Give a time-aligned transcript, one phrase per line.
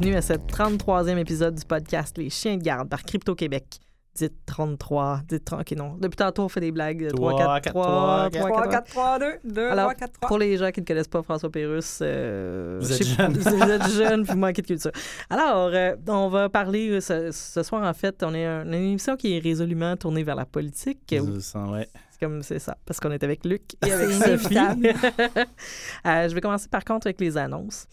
[0.00, 3.78] bienvenue à ce 33e épisode du podcast Les Chiens de garde par Crypto-Québec.
[4.16, 5.96] Dites 33, dites 30, ok non.
[6.00, 7.08] Depuis tantôt, on fait des blagues.
[7.14, 10.28] 3, 4, 3, 3, 3, 4, 3, 2, 2, Alors, 3, 4, 3.
[10.28, 13.32] Pour les gens qui ne connaissent pas François Pérusse, euh, Vous êtes jeune.
[13.38, 14.90] vous êtes jeune, vous manquez de culture.
[15.30, 18.74] Alors, euh, on va parler euh, ce, ce soir, en fait, on est un- une
[18.74, 21.14] émission qui est résolument tournée vers la politique.
[21.16, 21.88] Je sens, ouais.
[22.10, 24.56] C'est comme c'est ça, parce qu'on est avec Luc et avec C'est Sophie.
[26.06, 27.86] Euh, je vais commencer par contre avec les annonces.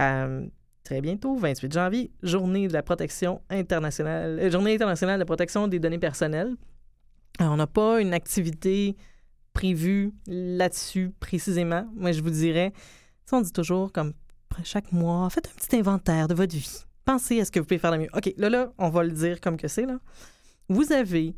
[0.00, 0.44] Euh,
[0.84, 5.80] très bientôt, 28 janvier, journée de la protection internationale, euh, journée internationale de protection des
[5.80, 6.54] données personnelles.
[7.40, 8.96] Euh, on n'a pas une activité
[9.54, 11.86] prévue là-dessus précisément.
[11.94, 12.72] Moi, je vous dirais,
[13.24, 14.12] sais, on dit toujours comme
[14.62, 16.84] chaque mois, faites un petit inventaire de votre vie.
[17.04, 18.08] Pensez à ce que vous pouvez faire de mieux.
[18.14, 19.98] OK, là, là, on va le dire comme que c'est, là.
[20.68, 21.34] Vous avez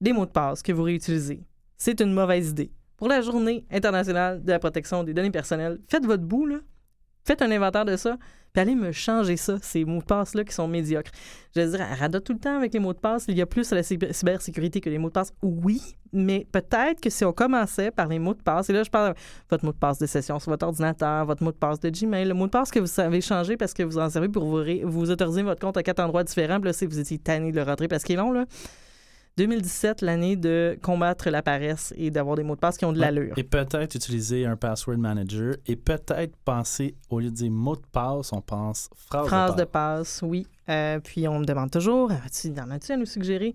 [0.00, 1.42] des mots de passe que vous réutilisez.
[1.76, 2.72] C'est une mauvaise idée.
[2.96, 6.46] Pour la journée internationale de la protection des données personnelles, faites votre bout.
[7.28, 8.16] Faites un inventaire de ça,
[8.54, 11.10] puis allez me changer ça, ces mots de passe-là qui sont médiocres.
[11.54, 13.26] Je veux dire, elle radote tout le temps avec les mots de passe.
[13.28, 15.34] Il y a plus à la cyber- cybersécurité que les mots de passe.
[15.42, 15.78] Oui,
[16.10, 19.12] mais peut-être que si on commençait par les mots de passe, et là, je parle
[19.12, 19.18] de
[19.50, 22.26] votre mot de passe de session sur votre ordinateur, votre mot de passe de Gmail,
[22.26, 24.62] le mot de passe que vous savez changer parce que vous en servez pour vous,
[24.84, 26.60] vous autoriser votre compte à quatre endroits différents.
[26.60, 28.46] Puis là, si vous étiez tanné de le rentrer parce qu'il est long, là.
[29.38, 32.98] 2017, l'année de combattre la paresse et d'avoir des mots de passe qui ont de
[32.98, 33.34] l'allure.
[33.36, 37.82] Et peut-être utiliser un password manager et peut-être penser, au lieu de dire mot de
[37.92, 40.20] passe, on pense phrase, Phrase de de passe.
[40.20, 40.46] passe, oui.
[40.68, 43.54] Euh, puis on me demande toujours, as-tu, en as-tu à nous suggérer?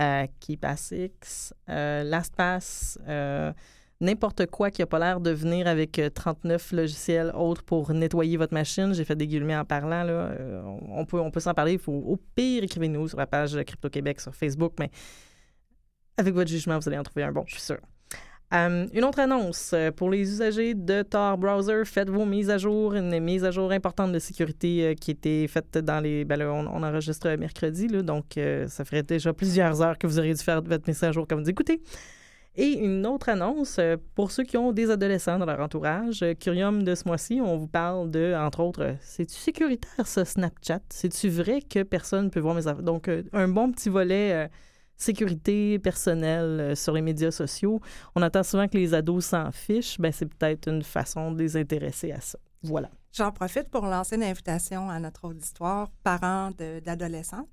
[0.00, 3.52] Euh, KeePassX, euh, LastPass, euh,
[4.02, 8.36] n'importe quoi qui n'a pas l'air de venir avec euh, 39 logiciels autres pour nettoyer
[8.36, 8.92] votre machine.
[8.92, 10.02] J'ai fait des guillemets en parlant.
[10.02, 10.12] Là.
[10.12, 11.78] Euh, on- peut, on peut s'en parler.
[11.78, 14.90] Faut au pire écrivez-nous sur la page Crypto-Québec sur Facebook, mais
[16.18, 17.78] avec votre jugement, vous allez en trouver un bon, je suis sûr.
[18.52, 22.58] Euh, une autre annonce euh, pour les usagers de Tor Browser, faites vos mises à
[22.58, 26.26] jour, une mise à jour importante de sécurité euh, qui était faite dans les.
[26.26, 30.42] Ben on, enregistre mercredi, donc euh, ça ferait déjà plusieurs heures que vous auriez dû
[30.42, 31.80] faire votre mise à jour comme vous écoutez.
[32.54, 36.22] Et une autre annonce euh, pour ceux qui ont des adolescents dans leur entourage.
[36.22, 40.24] euh, Curium de ce mois-ci, on vous parle de, entre autres, euh, c'est-tu sécuritaire ça,
[40.24, 40.80] Snapchat?
[40.90, 42.82] C'est-tu vrai que personne ne peut voir mes affaires?
[42.82, 44.50] Donc, un bon petit volet.
[44.98, 47.80] sécurité personnelle sur les médias sociaux.
[48.14, 49.98] On entend souvent que les ados s'en fichent.
[49.98, 52.38] Ben, c'est peut-être une façon de les intéresser à ça.
[52.62, 52.88] Voilà.
[53.12, 56.50] J'en profite pour lancer une invitation à notre auditoire, parents
[56.84, 57.48] d'adolescents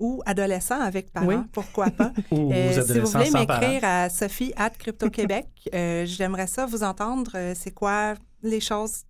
[0.00, 1.36] ou adolescents avec parents, Oui.
[1.52, 2.12] pourquoi pas.
[2.32, 6.82] Ou Euh, si vous voulez m'écrire à Sophie at Crypto Québec, euh, j'aimerais ça vous
[6.82, 7.30] entendre.
[7.36, 9.02] euh, c'est quoi les choses,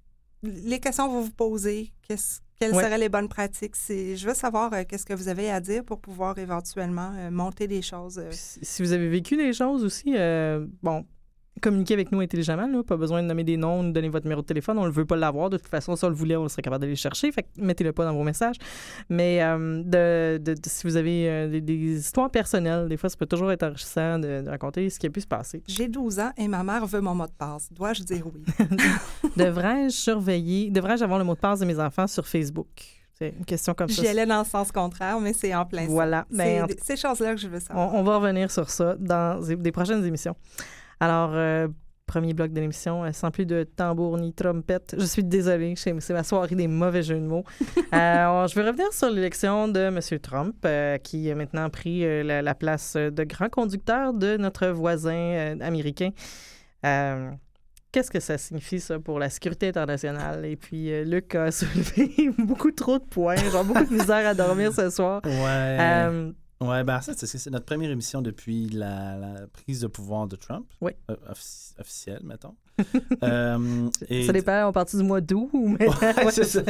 [0.42, 3.74] les questions que vous vous posez, qu'est-ce- quelles seraient les bonnes pratiques?
[3.88, 7.66] Je veux savoir euh, qu'est-ce que vous avez à dire pour pouvoir éventuellement euh, monter
[7.66, 8.18] des choses.
[8.18, 8.28] euh.
[8.32, 11.06] Si si vous avez vécu des choses aussi, euh, bon,
[11.60, 12.66] communiquez avec nous intelligemment.
[12.66, 14.78] Là, pas besoin de nommer des noms, nous donner votre numéro de téléphone.
[14.78, 15.50] On ne veut pas l'avoir.
[15.50, 17.30] De toute façon, si on le voulait, on serait capable d'aller le chercher.
[17.32, 18.56] Fait mettez-le pas dans vos messages.
[19.08, 23.08] Mais euh, de, de- de- si vous avez euh, des, des histoires personnelles, des fois,
[23.10, 25.62] ça peut toujours être enrichissant de, de raconter ce qui a pu se passer.
[25.66, 27.68] J'ai 12 ans et ma mère veut mon mot de passe.
[27.72, 28.42] Dois-je dire oui?
[29.36, 32.68] Devrais-je surveiller, devrais-je avoir le mot de passe de mes enfants sur Facebook?
[33.18, 34.00] C'est une question comme ça.
[34.02, 35.84] J'y allais dans le sens contraire, mais c'est en plein.
[35.86, 36.26] Voilà.
[36.30, 37.92] Ben, C'est en ces choses-là que je veux savoir.
[37.94, 40.34] On, on va revenir sur ça dans des prochaines émissions.
[41.00, 41.68] Alors, euh,
[42.06, 44.96] premier bloc de l'émission, euh, sans plus de tambour ni trompette.
[44.98, 47.44] Je suis désolée, c'est ma soirée des mauvais jeux de mots.
[47.92, 49.98] Euh, je vais revenir sur l'élection de M.
[50.20, 54.68] Trump, euh, qui a maintenant pris euh, la, la place de grand conducteur de notre
[54.68, 56.10] voisin euh, américain.
[56.86, 57.30] Euh,
[57.92, 60.44] Qu'est-ce que ça signifie, ça, pour la sécurité internationale?
[60.44, 64.34] Et puis, euh, Luc a soulevé beaucoup trop de points, genre beaucoup de misère à
[64.34, 65.20] dormir ce soir.
[65.24, 66.30] Ouais.
[66.62, 70.66] Ouais, ben ça, c'est notre première émission depuis la, la prise de pouvoir de Trump.
[70.82, 70.92] Oui.
[71.10, 72.54] Euh, offici- officielle, mettons.
[73.22, 76.62] Euh, et- ça dépend, on partit du mois d'août ou Ouais, c'est ça.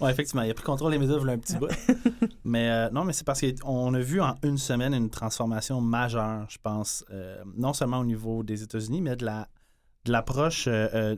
[0.00, 1.68] ouais, effectivement, il a pris contrôle des médias il y a un petit bout.
[2.44, 6.46] mais euh, non, mais c'est parce qu'on a vu en une semaine une transformation majeure,
[6.48, 7.04] je pense,
[7.56, 9.48] non seulement au niveau des États-Unis, mais de la
[10.06, 10.66] de l'approche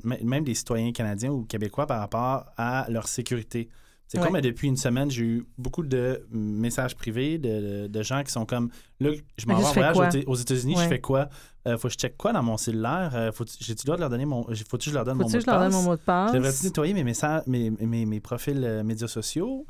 [0.05, 3.69] même des citoyens canadiens ou québécois par rapport à leur sécurité.
[4.15, 4.27] C'est Ouais.
[4.27, 8.23] comme euh, depuis une semaine, j'ai eu beaucoup de messages privés de, de- de gens
[8.23, 8.69] qui sont comme
[9.01, 10.83] là, je m'en vais en je voyage aux Éta- aux États-Unis, Ouais.
[10.85, 11.31] je fais quoi?
[11.67, 13.13] Euh, Faut que je check quoi dans mon cellulaire?
[13.15, 15.23] Euh, Faut j'ai-tu le droit de leur donner mon faut-tu que je leur donne mon
[15.25, 15.83] Faut-tu mot je leur donne passe?
[15.83, 16.33] mon mot de passe?
[16.33, 19.65] Devrais-tu nettoyer mes, messages, mes, mes, mes profils euh, médias sociaux?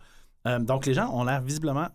[0.48, 1.86] Euh, donc, les gens ont l'air visiblement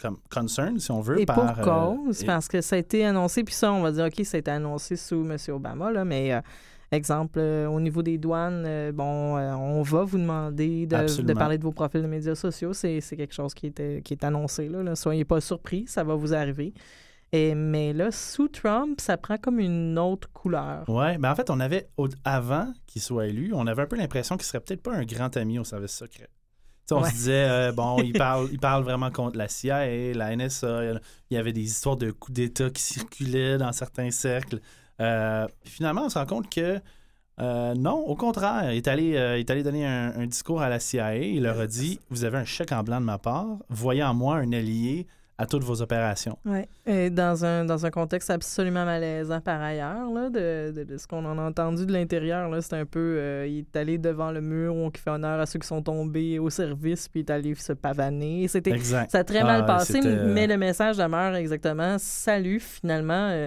[0.00, 1.36] comme concerned, si on veut, Et par...
[1.54, 4.06] pour euh, cause, et- parce que ça a été annoncé, puis ça, on va dire,
[4.06, 5.36] OK, ça a été annoncé sous M.
[5.54, 6.40] Obama, là, mais euh,
[6.92, 11.58] exemple, euh, au niveau des douanes, euh, bon, euh, on va vous demander de, parler
[11.58, 12.72] de vos profils de médias sociaux.
[12.72, 14.94] C'est c'est quelque chose qui, était, qui est annoncé, là, là.
[14.96, 16.72] Soyez pas surpris, ça va vous arriver.
[17.32, 20.88] Et, mais là, sous Trump, ça prend comme une autre couleur.
[20.88, 21.88] Ouais, mais en fait, on avait,
[22.24, 25.36] avant qu'il soit élu, on avait un peu l'impression qu'il serait peut-être pas un grand
[25.36, 26.28] ami au service secret.
[26.92, 27.10] on Ouais.
[27.10, 30.84] se disait, euh, bon, il parle, il parle vraiment contre la CIA, la NSA.
[31.30, 34.60] Il y avait des histoires de coups d'État qui circulaient dans certains cercles.
[35.00, 36.80] Euh, puis finalement, on se rend compte que
[37.38, 40.62] euh, non, au contraire, il est allé, euh, il est allé donner un, un discours
[40.62, 41.16] à la CIA.
[41.16, 44.14] Il leur a dit Vous avez un chèque en blanc de ma part, voyez en
[44.14, 45.06] moi un allié
[45.38, 46.38] à toutes vos opérations.
[46.46, 46.66] Ouais.
[46.86, 51.06] Et dans un, dans un contexte absolument malaisant par ailleurs, là, de, de- de ce
[51.06, 53.18] qu'on en a entendu de l'intérieur, c'est un peu.
[53.18, 55.82] euh, il est allé devant le mur où on fait honneur à ceux qui sont
[55.82, 58.48] tombés au service, puis il est allé se pavaner.
[58.48, 58.70] C'était.
[58.70, 59.10] Exact.
[59.10, 63.46] Ça a très Ah, mal passé, mais le message demeure exactement Salut, finalement,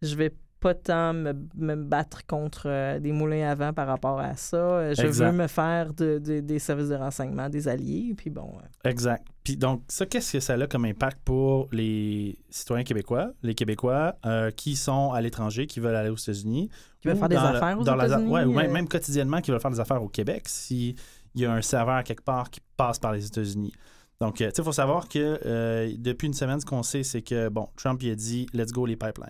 [0.00, 4.18] je vais pas tant me, me battre contre euh, des moulins à vent par rapport
[4.18, 4.56] à ça.
[4.56, 5.26] Euh, Je Exact.
[5.30, 8.52] veux me faire de- de- des services de renseignement, des alliés, puis bon.
[8.56, 9.24] euh, Exact.
[9.44, 14.16] Puis donc, ça, qu'est-ce que ça a comme impact pour les citoyens québécois, les Québécois
[14.26, 16.68] euh, qui sont à l'étranger, qui veulent aller aux États-Unis?
[17.00, 19.60] Qui veulent faire des la- affaires aux États-Unis, ouais, ou même, même quotidiennement, qui veulent
[19.60, 20.96] faire des affaires au Québec s'il
[21.36, 23.72] y a un serveur quelque part qui passe par les États-Unis.
[24.20, 27.48] Donc, tu sais, il faut savoir que depuis une semaine, ce qu'on sait, c'est que,
[27.48, 29.28] bon, Trump, il a dit «let's go les pipelines».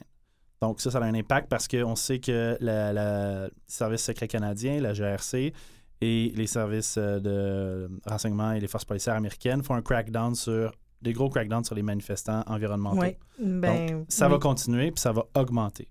[0.61, 4.93] Donc, ça, ça a un impact parce qu'on sait que le service secret canadien, la
[4.93, 5.53] GRC,
[6.01, 10.73] et les services euh, de renseignement et les forces policières américaines font un crackdown sur
[11.03, 13.01] des gros crackdowns sur les manifestants environnementaux.
[13.01, 14.41] ouais, ben, Donc, ça va oui.
[14.41, 15.89] continuer puis ça va augmenter.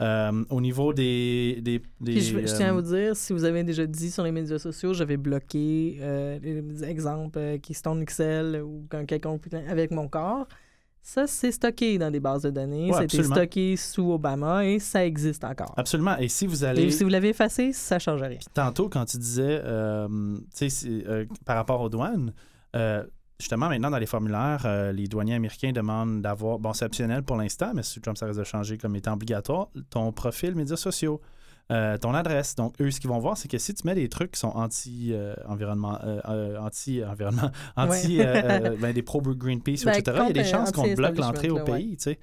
[0.00, 1.60] Euh, au niveau des.
[1.60, 4.32] des, je, je tiens à euh, vous dire, si vous avez déjà dit sur les
[4.32, 10.48] médias sociaux, j'avais bloqué euh, les exemples euh, Keystone XL ou quelconque avec mon corps.
[11.04, 12.90] Ça, c'est stocké dans des bases de données.
[12.90, 15.74] Ouais, C'était stocké sous Obama et ça existe encore.
[15.76, 16.16] Absolument.
[16.18, 16.84] Et si vous allez.
[16.84, 18.38] Et si vous l'avez effacé, ça ne change rien.
[18.54, 22.32] Tantôt, quand tu disais, euh, tu sais, c'est, euh, par rapport aux douanes,
[22.76, 23.04] euh,
[23.40, 27.36] justement, maintenant, dans les formulaires, euh, les douaniers américains demandent d'avoir, bon, c'est optionnel pour
[27.36, 31.20] l'instant, mais sous Trump, ça risque de changer comme étant obligatoire, ton profil médias sociaux,
[31.70, 32.54] euh, ton adresse.
[32.54, 34.48] Donc, eux, ce qu'ils vont voir, c'est que si tu mets des trucs qui sont
[34.54, 35.98] anti-environnement,
[36.60, 38.26] anti-environnement, anti, Ouais.
[38.26, 38.42] euh,
[38.72, 41.50] euh, ben, des pro-Greenpeace, Ben, etc., il y a des chances qu'on te bloque l'entrée
[41.50, 42.18] au pays, tu sais.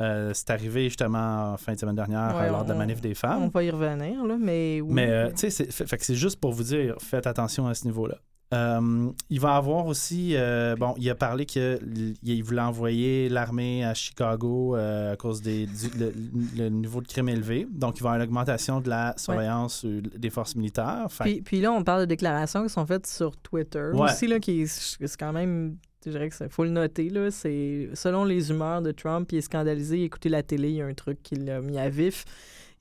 [0.00, 3.14] Euh, c'est arrivé justement en fin de semaine dernière Ouais, lors de la manif des
[3.14, 3.42] femmes.
[3.42, 4.90] On va y revenir, là, mais oui.
[4.94, 8.16] Mais euh, tu sais, c'est juste pour vous dire, faites attention à ce niveau-là.
[8.52, 13.94] Euh, il va avoir aussi, euh, bon, il a parlé qu'il voulait envoyer l'armée à
[13.94, 16.12] Chicago euh, à cause des, du le,
[16.56, 17.66] le niveau de crime élevé.
[17.70, 21.06] Donc, il va y avoir une augmentation de la surveillance des forces militaires.
[21.08, 24.10] Fait Puis, puis là, on parle de déclarations qui sont faites sur Twitter Ouais.
[24.10, 27.88] aussi, là, qui est, c'est quand même, je dirais que faut le noter, là, c'est
[27.94, 30.94] selon les humeurs de Trump, il est scandalisé, écoutez la télé, il y a un
[30.94, 32.24] truc qui l'a mis à vif.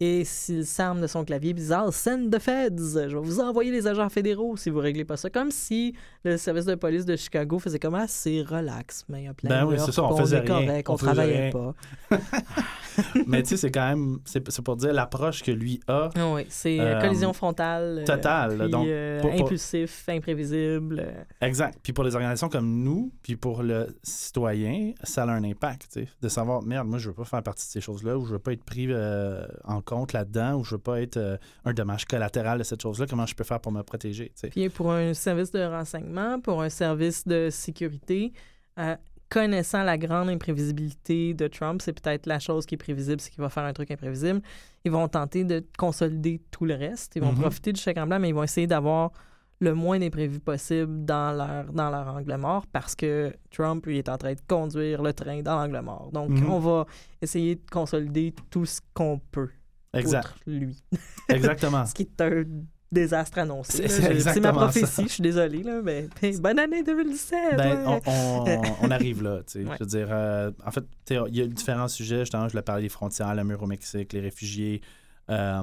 [0.03, 2.71] Et s'il s'arme de son clavier bizarre, send the feds,
[3.07, 5.29] je vais vous envoyer les agents fédéraux si vous réglez pas ça.
[5.29, 5.93] Comme si
[6.23, 9.33] le service de police de Chicago faisait comme ah, c'est relax, mais il y a
[9.35, 11.49] plein Ben de oui, c'est ça, on faisait est rien, correct, on on, faisait travaillait
[11.51, 11.51] rien.
[11.51, 12.17] pas.
[13.27, 16.09] mais tu sais, c'est quand même, c'est, pour dire l'approche que lui a.
[16.15, 17.99] Ah oui, c'est euh, Euh, collision frontale.
[17.99, 21.05] euh, totale, donc, euh, pour- pour- impulsif, imprévisible.
[21.41, 21.77] Exact.
[21.83, 26.01] Puis pour les organisations comme nous, puis pour le citoyen, ça a un impact, tu
[26.01, 28.31] sais, de savoir, merde, moi, je veux pas faire partie de ces choses-là, ou je
[28.33, 28.89] veux pas être pris
[29.63, 33.05] en compte là-dedans, ou je veux pas être euh, un dommage collatéral de cette chose-là.
[33.09, 34.47] Comment je peux faire pour me protéger, tu sais.
[34.49, 38.31] Puis pour un service de renseignement, pour un service de sécurité,
[38.79, 38.95] euh,
[39.29, 43.41] connaissant la grande imprévisibilité de Trump, c'est peut-être la chose qui est prévisible, c'est qu'il
[43.41, 44.41] va faire un truc imprévisible.
[44.85, 47.15] Ils vont tenter de consolider tout le reste.
[47.15, 47.39] Ils vont Mhm.
[47.41, 49.11] profiter du chèque en blanc, mais ils vont essayer d'avoir
[49.59, 54.09] le moins d'imprévus possible dans leur, dans leur angle mort parce que Trump, lui, est
[54.09, 56.09] en train de conduire le train dans l'angle mort.
[56.11, 56.49] Donc, Mhm.
[56.49, 56.85] on va
[57.21, 59.51] essayer de consolider tout ce qu'on peut
[59.93, 60.33] Exact.
[60.47, 60.75] lui.
[61.29, 61.85] Exactement.
[61.85, 62.43] Ce qui est un
[62.91, 63.87] désastre annoncé.
[63.87, 65.03] C'est- ma prophétie, ça.
[65.03, 67.55] je suis désolé, là, mais mais bonne année 2017!
[67.57, 67.99] Ben, ouais.
[68.05, 69.65] on, on- on arrive là, tu sais.
[69.65, 69.75] Ouais.
[69.79, 72.19] Je veux dire, euh, en fait, il y a différents sujets.
[72.21, 74.81] Justement, je voulais parler des frontières, le mur au Mexique, les réfugiés,
[75.29, 75.61] euh,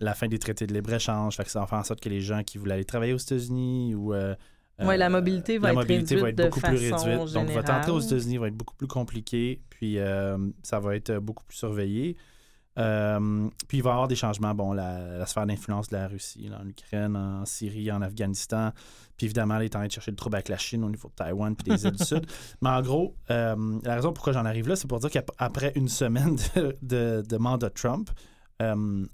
[0.00, 1.36] la fin des traités de libre-échange.
[1.36, 3.16] Fait que ça va faire en sorte que les gens qui voulaient aller travailler aux
[3.18, 4.14] États-Unis ou.
[4.14, 4.34] euh,
[4.80, 7.32] Ouais, la euh, mobilité va la être mobilité va être de beaucoup plus réduite.
[7.34, 8.00] Donc, votre entrée aux.
[8.00, 12.16] États-Unis va être beaucoup plus compliquée, puis euh, ça va être beaucoup plus surveillé.
[12.78, 14.54] Euh, puis il va y avoir des changements.
[14.54, 18.70] Bon, la, la sphère d'influence de la Russie, là, en Ukraine, en Syrie, en Afghanistan.
[19.16, 21.08] Puis évidemment, il est en train de chercher le trouble avec la Chine au niveau
[21.08, 22.26] de Taïwan puis des îles du Sud.
[22.62, 25.88] Mais en gros, euh, la raison pourquoi j'en arrive là, c'est pour dire qu'après une
[25.88, 28.10] semaine de, de- de mandat Trump,
[28.62, 29.04] euh,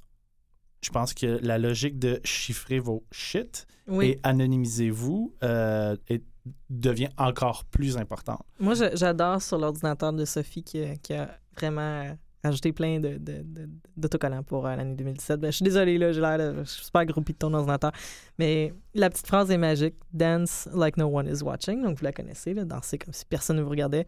[0.80, 4.10] je pense que la logique de chiffrer vos shit Oui.
[4.10, 6.22] et anonymisez-vous est-
[6.70, 8.42] devient encore plus importante.
[8.60, 13.42] Moi, j'adore sur l'ordinateur de Sophie qui, a- qui a vraiment ajouté plein de, de-
[13.42, 15.40] de- d'autocollants pour euh, l'année 2017.
[15.40, 17.92] Ben, je suis désolée, là, j'ai l'air de, je suis super groupie de ton ordinateur.
[18.38, 19.97] Mais la petite phrase est magique.
[20.12, 21.83] Dance like no one is watching.
[21.83, 24.07] Donc, vous la connaissez, là, danser comme si personne ne vous regardait.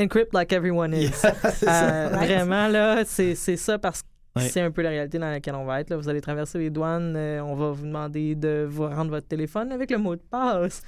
[0.00, 1.08] Encrypt like everyone is.
[1.12, 2.06] C'est ça.
[2.06, 4.08] Euh, Vraiment, là, c'est c'est ça parce que
[4.40, 5.90] c'est un peu la réalité dans laquelle on va être.
[5.90, 5.98] Là.
[5.98, 9.70] Vous allez traverser les douanes, euh, on va vous demander de vous rendre votre téléphone
[9.70, 10.80] avec le mot de passe.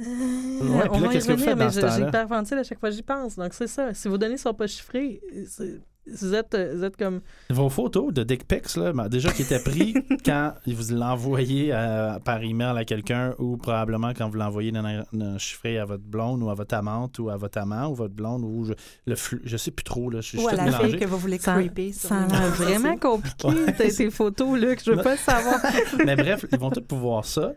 [0.00, 1.86] Euh, Ouais, puis on là, va y qu'est-ce que vous revenir, mais dans ce je-
[1.86, 2.04] temps-là?
[2.04, 3.36] j'hyperventile à chaque fois que j'y pense.
[3.36, 3.94] Donc, c'est ça.
[3.94, 7.20] Si vos données sont pas chiffrées, c'est- vous êtes, euh, vous êtes comme.
[7.50, 9.94] Vos photos de dick pics, là, ben, déjà qui étaient pris
[10.24, 15.38] quand vous l'envoyez euh, par email à quelqu'un ou probablement quand vous l'envoyez dans un,
[15.38, 18.42] chiffré à votre blonde ou à votre amante ou à votre amant ou votre blonde
[18.44, 18.74] ou je,
[19.06, 20.88] le flux, je sais plus trop, là, je, je suis Ou à la mélangé.
[20.90, 21.92] fille que vous voulez Ça- creeper.
[21.92, 23.72] sur Ça a vraiment compliqué, Ouais.
[23.72, 24.82] tes photos, Luc.
[24.84, 25.60] Je veux pas le savoir.
[26.04, 27.52] Mais bref, ils vont tous pouvoir ça.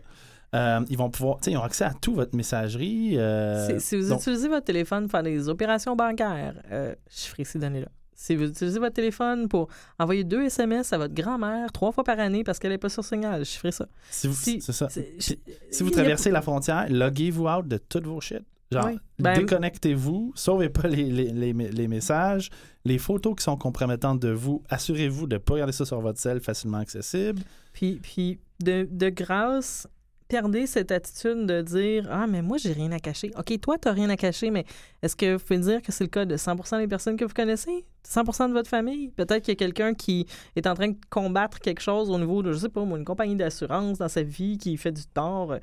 [0.54, 3.18] Euh, ils vont pouvoir, tu sais, ils ont accès à tout votre messagerie.
[3.18, 7.44] euh, Si, si vous donc- utilisez votre téléphone pour faire des opérations bancaires, euh, chiffrez
[7.44, 7.88] ces données-là.
[8.20, 12.18] Si vous utilisez votre téléphone pour envoyer deux SMS à votre grand-mère trois fois par
[12.18, 13.86] année parce qu'elle n'est pas sur signal, chiffrez ça.
[14.10, 14.88] si vous, si- c'est ça.
[14.90, 15.38] Si-
[15.80, 18.42] vous a- traversez la frontière, loguez-vous out de toutes vos shit.
[18.72, 18.98] Genre, Oui.
[19.20, 22.50] Ben- déconnectez-vous, sauvez pas les, les, les, les messages,
[22.84, 26.18] les photos qui sont compromettantes de vous, assurez-vous de ne pas garder ça sur votre
[26.18, 27.40] cell facilement accessible.
[27.72, 29.86] Puis, puis de, de grâce,
[30.28, 33.30] perdez cette attitude de dire Ah, mais moi, j'ai rien à cacher.
[33.36, 34.64] OK, toi, tu rien à cacher, mais
[35.02, 37.34] est-ce que vous pouvez dire que c'est le cas de 100% des personnes que vous
[37.34, 37.84] connaissez?
[38.06, 39.10] 100% de votre famille?
[39.10, 42.42] Peut-être qu'il y a quelqu'un qui est en train de combattre quelque chose au niveau
[42.42, 45.56] de, je sais pas, une compagnie d'assurance dans sa vie qui fait du tort.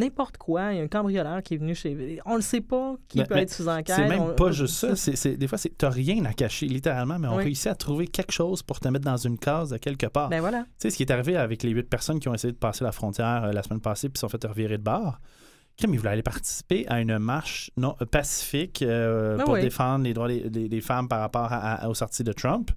[0.00, 2.18] N'importe quoi, il y a un cambrioleur qui est venu chez.
[2.26, 3.94] On ne sait pas qui Mais- peut mais être sous enquête.
[3.96, 5.30] C'est même on- pas juste ça.
[5.36, 7.44] Des fois, c'est, t'as rien à cacher, littéralement, mais on Oui.
[7.44, 10.28] réussit à trouver quelque chose pour te mettre dans une case de quelque part.
[10.28, 10.62] Ben voilà.
[10.62, 12.82] Tu sais, ce qui est arrivé avec les huit personnes qui ont essayé de passer
[12.84, 15.20] la frontière euh, la semaine passée puis sont fait revirer de bord.
[15.76, 19.60] Crème, ils voulaient aller participer à une marche non, euh, pacifique euh, Ah pour oui.
[19.62, 22.70] défendre les droits des, des- des femmes par rapport à- à- aux sorties de Trump.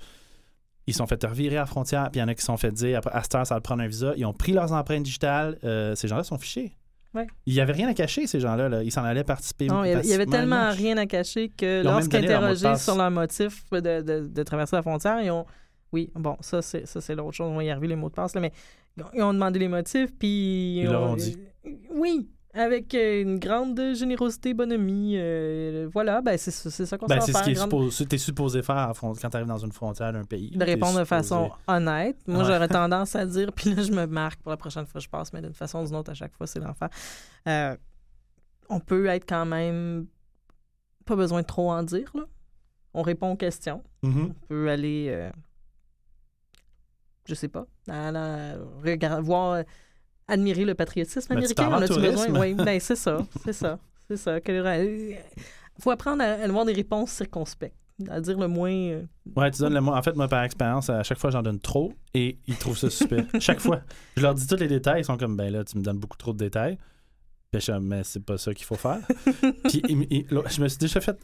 [0.87, 2.71] Ils sont fait revirer à la frontière, puis il y en a qui sont fait
[2.71, 4.13] dire, après, à cette heure, ça va prendre un visa.
[4.17, 5.57] Ils ont pris leurs empreintes digitales.
[5.63, 6.75] euh, ces gens-là sont fichés.
[7.13, 7.27] Ouais.
[7.45, 8.69] Il n'y avait rien à cacher, ces gens-là.
[8.69, 8.81] là.
[8.83, 9.67] Ils s'en allaient participer.
[9.67, 12.83] Non, il y avait- il y tellement rien à cacher que Ils leur lorsqu'interrogés passe.
[12.83, 15.45] sur leur motif de, de- de traverser la frontière, ils ont.
[15.91, 17.51] Oui, bon, ça, c'est, ça, c'est l'autre chose.
[17.51, 18.51] On va y arriver, les mots de passe, là, mais
[18.97, 20.79] ils ont- ils demandé les motifs, puis.
[20.79, 21.37] Ils leur ont- ont dit.
[21.91, 25.15] Oui, avec euh, une grande générosité, bonhomie.
[25.17, 27.69] euh, voilà, ben, c'est, ça- qu'on Ben, c'est ce qui est grande-
[28.19, 30.51] supposé, faire quand tu arrives dans une frontière d'un pays.
[30.51, 32.17] de répondre de façon honnête.
[32.27, 32.45] Moi, Ouais.
[32.45, 35.09] j'aurais tendance à dire, puis là, je me marque pour la prochaine fois que je
[35.09, 36.89] passe, mais d'une façon ou d'une autre, à chaque fois, c'est l'enfer.
[37.47, 37.75] Euh,
[38.69, 40.05] on peut être quand même.
[41.05, 42.23] Pas besoin de trop en dire, là.
[42.93, 43.83] On répond aux questions.
[44.03, 44.29] Mhm.
[44.29, 45.07] On peut aller.
[45.09, 45.31] euh,
[47.27, 47.65] je sais pas.
[47.89, 48.57] à la-
[49.21, 49.63] voir.
[50.29, 51.69] Euh, admirer le patriotisme Ben, américain.
[51.71, 52.39] On a-tu besoin?
[52.39, 53.17] Oui, ben, c'est ça.
[53.45, 53.79] C'est ça.
[54.07, 54.37] C'est ça.
[54.47, 55.17] Il
[55.81, 57.75] faut apprendre à, avoir des réponses circonspectes.
[58.09, 58.71] À dire le moins.
[58.71, 59.03] euh,
[59.35, 59.93] Ouais, tu donnes le mot.
[59.93, 62.89] En fait, moi, par expérience, à chaque fois, j'en donne trop et ils trouvent ça
[62.89, 63.25] suspect.
[63.39, 63.81] chaque fois.
[64.17, 65.01] Je leur dis tous les détails.
[65.01, 66.77] Ils sont comme, ben là, tu me donnes beaucoup trop de détails.
[67.53, 68.99] Je comme, mais c'est pas ça qu'il faut faire.
[69.69, 71.15] Puis je me suis déjà fait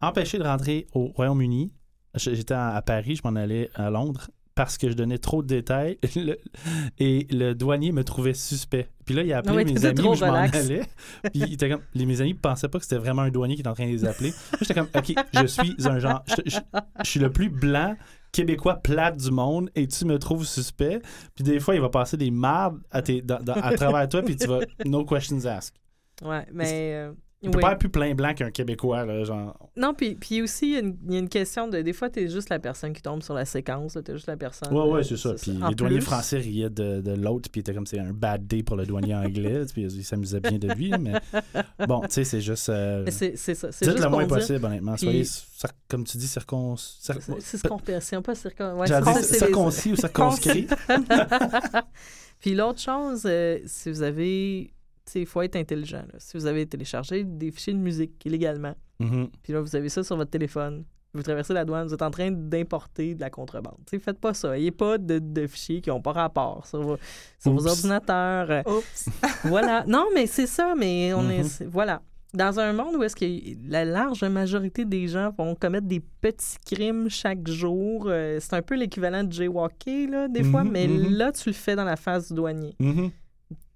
[0.00, 1.72] empêcher de rentrer au Royaume-Uni.
[2.14, 5.98] J'étais à Paris, je m'en allais à Londres parce que je donnais trop de détails
[6.16, 6.36] Le-
[6.98, 8.88] et le douanier me trouvait suspect.
[9.06, 10.80] Puis là, il a appelé Ouais, mes amis je m'en allais.
[11.22, 13.60] Puis il était comme, les, mes amis pensaient pas que c'était vraiment un douanier qui
[13.60, 14.30] était en train de les appeler.
[14.30, 16.58] Moi, J'étais comme, OK, je suis un genre, je, je-
[17.04, 17.96] je suis le plus blanc
[18.32, 21.00] québécois plate du monde et tu me trouves suspect.
[21.36, 24.22] Puis des fois, il va passer des mardes à, tes- dans- dans- à travers toi
[24.22, 25.76] puis tu vas, no questions asked.
[26.22, 27.08] Ouais, mais.
[27.40, 29.56] Tu peux pas être plus plein blanc qu'un Québécois, là, genre.
[29.76, 31.80] Non, puis, puis aussi, il y, a une- il y a une question de.
[31.82, 33.94] Des fois, t'es juste la personne qui tombe sur la séquence.
[33.94, 34.74] là, T'es juste la personne.
[34.74, 35.34] Ouais, ouais, euh, c'est ça.
[35.34, 38.44] Puis les douaniers plus, français riaient de, de l'autre, puis était comme c'est un bad
[38.48, 41.12] day pour le douanier anglais, puis il s'amusait bien de lui, mais
[41.86, 42.70] bon, tu sais, c'est juste.
[42.70, 43.70] euh, C'est c'est ça.
[43.70, 44.94] C'est dites juste le moins dire- possible, honnêtement.
[44.96, 46.74] Puis- Soyez, comme tu dis, circon.
[46.74, 47.60] cir- C'est.
[48.00, 48.78] C'est pas circon.
[48.78, 50.66] Ouais, circoncis ou circonscrit.
[52.40, 54.72] Puis l'autre chose, euh, si vous avez.
[55.16, 56.02] Il faut être intelligent.
[56.12, 56.18] là.
[56.18, 59.28] Si vous avez téléchargé des fichiers de musique illégalement, Mhm.
[59.42, 60.84] puis là, vous avez ça sur votre téléphone,
[61.14, 63.76] vous traversez la douane, vous êtes en train d'importer de la contrebande.
[63.86, 64.56] Tu sais, faites pas ça.
[64.58, 66.96] Ayez pas de, de fichiers qui n'ont pas rapport sur vos,
[67.38, 67.70] sur vos Oups.
[67.70, 68.62] ordinateurs.
[68.66, 69.08] Oups.
[69.44, 69.84] voilà.
[69.86, 71.38] Non, mais c'est ça, mais on est.
[71.38, 71.44] Mhm.
[71.44, 72.02] c'est- Voilà.
[72.34, 73.24] Dans un monde où est-ce que
[73.70, 78.60] la large majorité des gens vont commettre des petits crimes chaque jour, euh, c'est un
[78.60, 81.96] peu l'équivalent de jaywalker, là, des fois, Mhm, mais là, tu le fais dans la
[81.96, 82.76] face du douanier.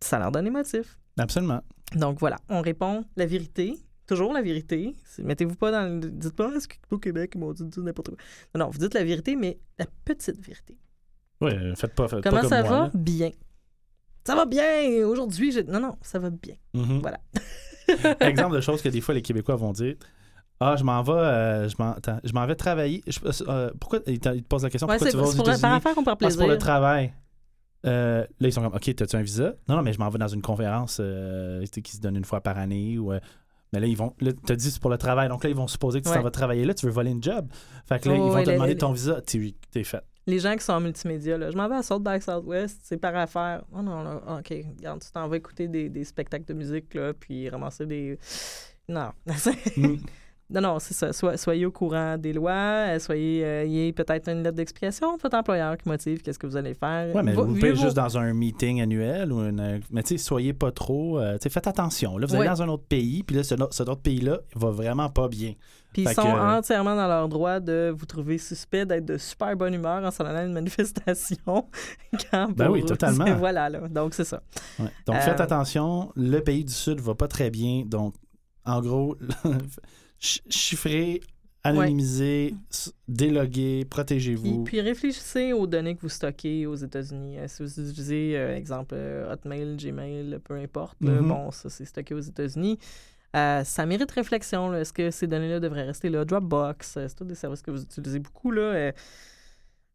[0.00, 0.98] Ça leur donne des motifs.
[1.18, 1.60] Absolument.
[1.94, 3.74] Donc voilà, on répond la vérité,
[4.06, 4.94] toujours la vérité.
[5.18, 6.10] Mettez-vous pas dans le...
[6.10, 8.18] Dites pas, est-ce qu'au Québec, ils m'ont dit n'importe quoi?
[8.54, 10.78] Non, non, vous dites la vérité, mais la petite vérité.
[11.40, 12.78] Oui, faites pas, faites Comment pas comme ça moi, va?
[12.84, 12.90] là.
[12.94, 13.30] Bien.
[14.24, 15.04] Ça va bien!
[15.06, 15.64] Aujourd'hui, j'ai...
[15.64, 16.54] Non, non, ça va bien.
[16.74, 17.00] Mhm.
[17.00, 17.18] Voilà.
[18.20, 19.96] Exemple de choses que des fois les Québécois vont dire.
[20.60, 23.02] Ah, je m'en vais, euh, je m'en, vais travailler.
[23.08, 25.72] Je- euh, pourquoi ils te, posent la question Ouais, pourquoi tu vas aux par États-Unis?
[25.74, 27.12] affaire qu'on par Ah, c'est pour le travail.
[27.84, 29.54] Euh, là, ils sont comme, OK, t'as-tu un visa?
[29.68, 32.40] Non, non, mais je m'en vais dans une conférence euh, qui se donne une fois
[32.40, 32.98] par année.
[32.98, 33.20] Ou, euh,
[33.72, 34.14] mais là, ils vont.
[34.20, 35.28] Là, t'as dit c'est pour le travail.
[35.28, 36.16] Donc là, ils vont supposer que tu Ouais.
[36.18, 37.48] t'en vas travailler là, tu veux voler une job.
[37.88, 39.20] Fait que là, Oh, ils vont ouais, te demander ton visa.
[39.22, 40.02] T'es, t'es fait.
[40.26, 42.98] les gens qui sont en multimédia, là, je m'en vais à South by Southwest, c'est
[42.98, 43.64] par affaire.
[43.76, 47.12] Oh non, là, OK, regarde, tu t'en vas écouter des, des spectacles de musique, là,
[47.14, 48.18] puis ramasser des.
[48.88, 49.10] Non.
[49.76, 49.96] Mm.
[50.52, 51.36] Non, non, c'est ça.
[51.36, 52.52] Soyez au courant des lois.
[52.52, 56.38] euh, Soyez, euh, y ait peut-être une lettre d'explication de votre employeur qui motive qu'est-ce
[56.38, 57.14] que vous allez faire.
[57.14, 59.80] Ouais, mais vous mieux pouvez juste dans un meeting annuel ou une.
[59.90, 61.18] Mais tu sais, soyez pas trop.
[61.18, 62.18] euh, faites attention.
[62.18, 65.08] Là, vous allez dans un autre pays, puis là, ce, cet autre pays-là va vraiment
[65.08, 65.54] pas bien.
[65.92, 69.18] Puis ils sont que- euh, entièrement dans leur droit de vous trouver suspect d'être de
[69.18, 71.66] super bonne humeur en s'en allant à une manifestation.
[72.30, 73.24] quand Ben oui, totalement.
[73.38, 73.88] Voilà, là.
[73.88, 74.42] Donc, c'est ça.
[74.78, 74.86] Ouais.
[75.06, 76.10] Donc, faites Euh, attention.
[76.16, 77.84] Le pays du Sud va pas très bien.
[77.86, 78.14] Donc,
[78.64, 79.16] en gros,
[80.22, 81.20] ch- chiffrez,
[81.64, 84.64] anonymisez, s- déloguez, Puis, protégez-vous.
[84.64, 87.38] puis réfléchissez aux données que vous stockez aux États-Unis.
[87.38, 91.28] Euh, Si vous utilisez, euh, exemple, euh, Hotmail, Gmail, peu importe, là, Mhm.
[91.28, 92.78] bon, ça, c'est stocké aux États-Unis.
[93.34, 94.74] Euh, ça mérite réflexion.
[94.74, 96.24] Est-ce que ces données-là devraient rester là?
[96.24, 98.50] Dropbox, c'est tous des services que vous utilisez beaucoup.
[98.50, 98.62] Là.
[98.62, 98.92] euh,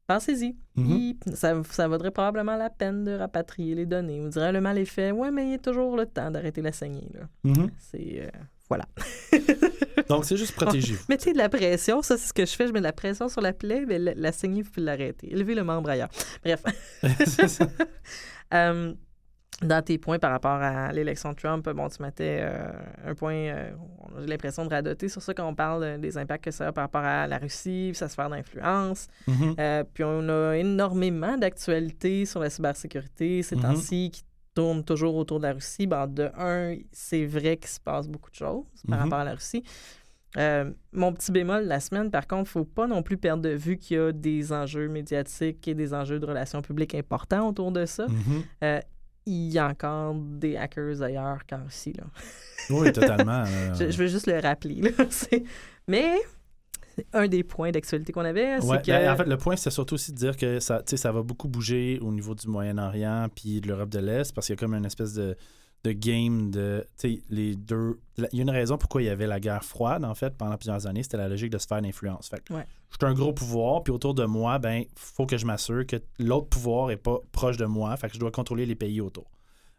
[0.07, 0.55] Pensez-y.
[0.75, 1.15] Mhm.
[1.19, 4.21] Puis Ça, ça vaudrait probablement la peine de rapatrier les données.
[4.21, 5.11] On dirait le mal est fait.
[5.11, 7.09] Ouais, mais il y a toujours le temps d'arrêter la saignée.
[7.13, 7.27] Là.
[7.43, 7.69] Mhm.
[7.77, 8.21] C'est.
[8.23, 8.29] euh,
[8.69, 8.85] voilà.
[10.09, 11.03] Donc, c'est juste protégez-vous.
[11.09, 13.29] Mettez de la pression, ça c'est ce que je fais, je mets de la pression
[13.29, 15.31] sur la plaie, mais la, la saignée, vous pouvez l'arrêter.
[15.31, 16.09] Élevez le membre ailleurs.
[16.43, 16.63] Bref.
[17.25, 17.67] C'est ça.
[18.53, 18.93] Euh,
[19.61, 22.71] dans tes points par rapport à l'élection de Trump, bon, tu mettais euh,
[23.05, 23.71] un point, euh,
[24.21, 26.71] j'ai l'impression de radoter sur ça quand on parle euh, des impacts que ça a
[26.71, 29.07] par rapport à la Russie, sa sphère d'influence.
[29.27, 29.55] Mhm.
[29.59, 33.61] Euh, puis on a énormément d'actualités sur la cybersécurité ces Mhm.
[33.63, 34.23] temps-ci qui
[34.57, 35.85] tournent toujours autour de la Russie.
[35.87, 39.03] Ben, de un, c'est vrai qu'il se passe beaucoup de choses par Mhm.
[39.03, 39.63] rapport à la Russie.
[40.37, 43.41] Euh, mon petit bémol la semaine, par contre, il ne faut pas non plus perdre
[43.43, 47.47] de vue qu'il y a des enjeux médiatiques et des enjeux de relations publiques importants
[47.47, 48.07] autour de ça.
[48.07, 48.43] Mhm.
[48.63, 48.79] Euh,
[49.25, 51.93] il y a encore des hackers ailleurs qu'en Russie.
[51.93, 52.03] Là.
[52.69, 53.43] Oui, totalement.
[53.45, 54.81] euh, Je, je veux juste le rappeler.
[54.81, 54.89] là.
[55.87, 56.15] Mais
[57.13, 58.87] un des points d'actualité qu'on avait, c'est Ouais, que...
[58.91, 61.47] ben, en fait, le point, c'est surtout aussi de dire que ça, ça va beaucoup
[61.47, 64.73] bouger au niveau du Moyen-Orient puis de l'Europe de l'Est parce qu'il y a comme
[64.73, 65.35] une espèce de,
[65.83, 66.85] de game de.
[67.29, 67.99] Les deux.
[68.17, 70.57] Il y a une raison pourquoi il y avait la guerre froide, en fait, pendant
[70.57, 71.03] plusieurs années.
[71.03, 72.29] C'était la logique de sphère d'influence.
[72.29, 72.65] Fait que Ouais.
[72.89, 75.97] je suis un gros pouvoir, puis autour de moi, ben, faut que je m'assure que
[76.19, 77.95] l'autre pouvoir est pas proche de moi.
[77.97, 79.29] Fait que je dois contrôler les pays autour.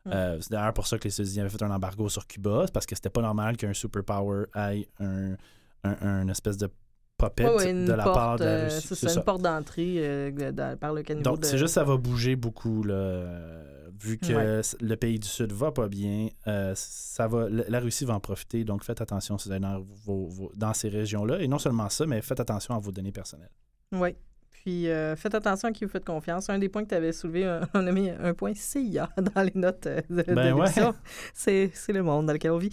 [0.06, 0.12] Ouais.
[0.14, 2.86] Euh, c'est d'ailleurs pour ça que les États-Unis avaient fait un embargo sur Cuba, parce
[2.86, 5.32] que c'était pas normal qu'un superpower ait un,
[5.84, 6.70] un, un espèce de
[7.18, 8.86] puppet de la porte, part de la euh, Russie.
[8.94, 9.14] c'est ça.
[9.18, 11.44] une porte d'entrée euh, de- de- par le caniveau Donc, de...
[11.46, 13.24] c'est juste ça va bouger beaucoup, là,
[14.00, 14.60] vu que Ouais.
[14.80, 16.28] le pays du Sud va pas bien.
[16.46, 18.62] euh, ça va, la Russie va en profiter.
[18.64, 21.40] Donc, faites attention si vous allez dans, vos- vos- dans ces régions-là.
[21.40, 23.50] Et non seulement ça, mais faites attention à vos données personnelles.
[23.92, 24.14] Oui.
[24.50, 26.50] Puis euh, faites attention à qui vous faites confiance.
[26.50, 29.42] Un des points que tu avais soulevé, euh, on a mis un point CIA dans
[29.42, 30.66] les notes euh, de, de Ben ouais.
[31.34, 32.70] C'est c'est le monde dans lequel on vit.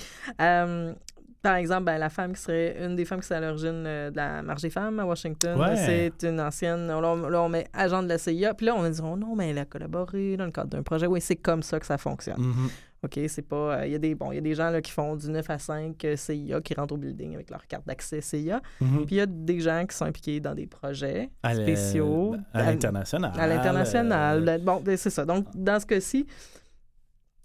[1.45, 4.09] Par exemple, ben, la femme qui serait une des femmes qui serait à l'origine euh,
[4.11, 5.75] de la marche des femmes à Washington, Ouais.
[5.75, 6.87] c'est une ancienne.
[6.87, 8.53] Là on, là, on met agent de la CIA.
[8.55, 10.81] Puis là, on va dire oh non, mais elle a collaboré dans le cadre d'un
[10.83, 11.05] projet.
[11.07, 12.39] Oui, c'est comme ça que ça fonctionne.
[12.41, 12.69] Mhm.
[13.03, 13.77] OK, c'est pas.
[13.81, 15.47] euh, Il y a des bon, y a des gens là, qui font du 9
[15.51, 18.61] à 5 euh, CIA qui rentrent au building avec leur carte d'accès CIA.
[18.81, 19.05] Mhm.
[19.05, 22.35] Puis il y a des gens qui sont impliqués dans des projets À spéciaux.
[22.53, 23.31] À l'international.
[23.37, 24.59] À l'international.
[24.63, 25.23] Bon, ben, c'est ça.
[25.25, 26.25] Donc, dans ce cas-ci,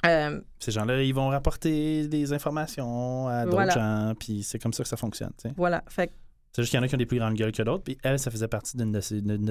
[0.06, 3.72] euh, ces gens-là, ils vont rapporter des informations à d'autres Voilà.
[3.74, 5.32] gens, puis c'est comme ça que ça fonctionne.
[5.38, 5.54] tu sais.
[5.56, 5.82] voilà.
[5.88, 6.12] Fait
[6.52, 7.98] C'est juste qu'il y en a qui ont des plus grandes gueules que d'autres, puis
[8.02, 9.00] elle, ça faisait partie d'une de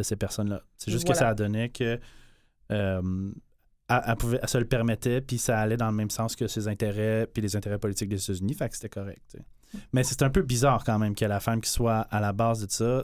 [0.04, 0.62] ces, personnes-là.
[0.78, 2.00] C'est juste que ça a donné que
[2.72, 3.32] euh,
[3.90, 6.48] elle, elle pouvait, elle se le permettait, puis ça allait dans le même sens que
[6.48, 9.22] ses intérêts, puis les intérêts politiques des États-Unis, fait que c'était correct.
[9.28, 9.44] sais.
[9.94, 12.66] Mais c'est un peu bizarre quand même que la femme qui soit à la base
[12.66, 13.04] de ça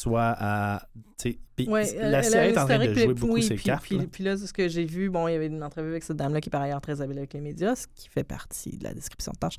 [0.00, 0.88] soit à.
[1.18, 3.82] puis ouais, la elle est en train de jouer puis- beaucoup oui, ses puis, cartes.
[3.82, 4.04] Puis, là.
[4.10, 6.40] puis là, ce que j'ai vu, bon, il y avait une entrevue avec cette dame-là
[6.40, 8.94] qui est par ailleurs très habile avec les médias, ce qui fait partie de la
[8.94, 9.56] description de tâche.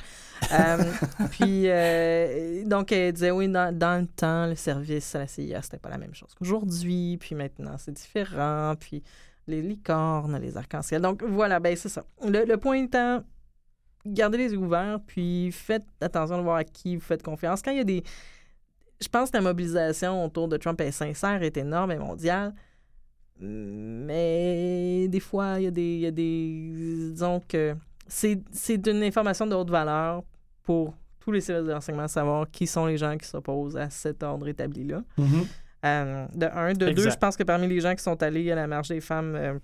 [0.52, 0.84] Euh,
[1.32, 5.62] puis, euh, donc, elle disait, oui, dans, dans le temps, le service à la CIA,
[5.62, 9.04] c'était pas la même chose qu'aujourd'hui, puis maintenant, c'est différent, puis
[9.48, 11.02] les licornes, les arcs-en-ciel.
[11.02, 12.04] Donc, voilà, ben c'est ça.
[12.26, 13.24] Le, le point étant,
[14.08, 17.62] gardez les yeux ouverts, puis faites attention de voir à qui vous faites confiance.
[17.62, 18.04] Quand il y a des...
[19.02, 22.54] Je pense que la mobilisation autour de Trump est sincère, est énorme et mondiale.
[23.40, 25.98] Mais des fois, il y a des.
[25.98, 27.76] y a des disons que
[28.08, 30.24] c'est c'est une information de haute valeur
[30.64, 34.22] pour tous les services de renseignement, savoir qui sont les gens qui s'opposent à cet
[34.22, 35.02] ordre établi-là.
[35.18, 35.46] Mhm.
[35.86, 36.74] Euh, de un.
[36.74, 39.02] De deux, je pense que parmi les gens qui sont allés à la marche des
[39.02, 39.58] femmes euh,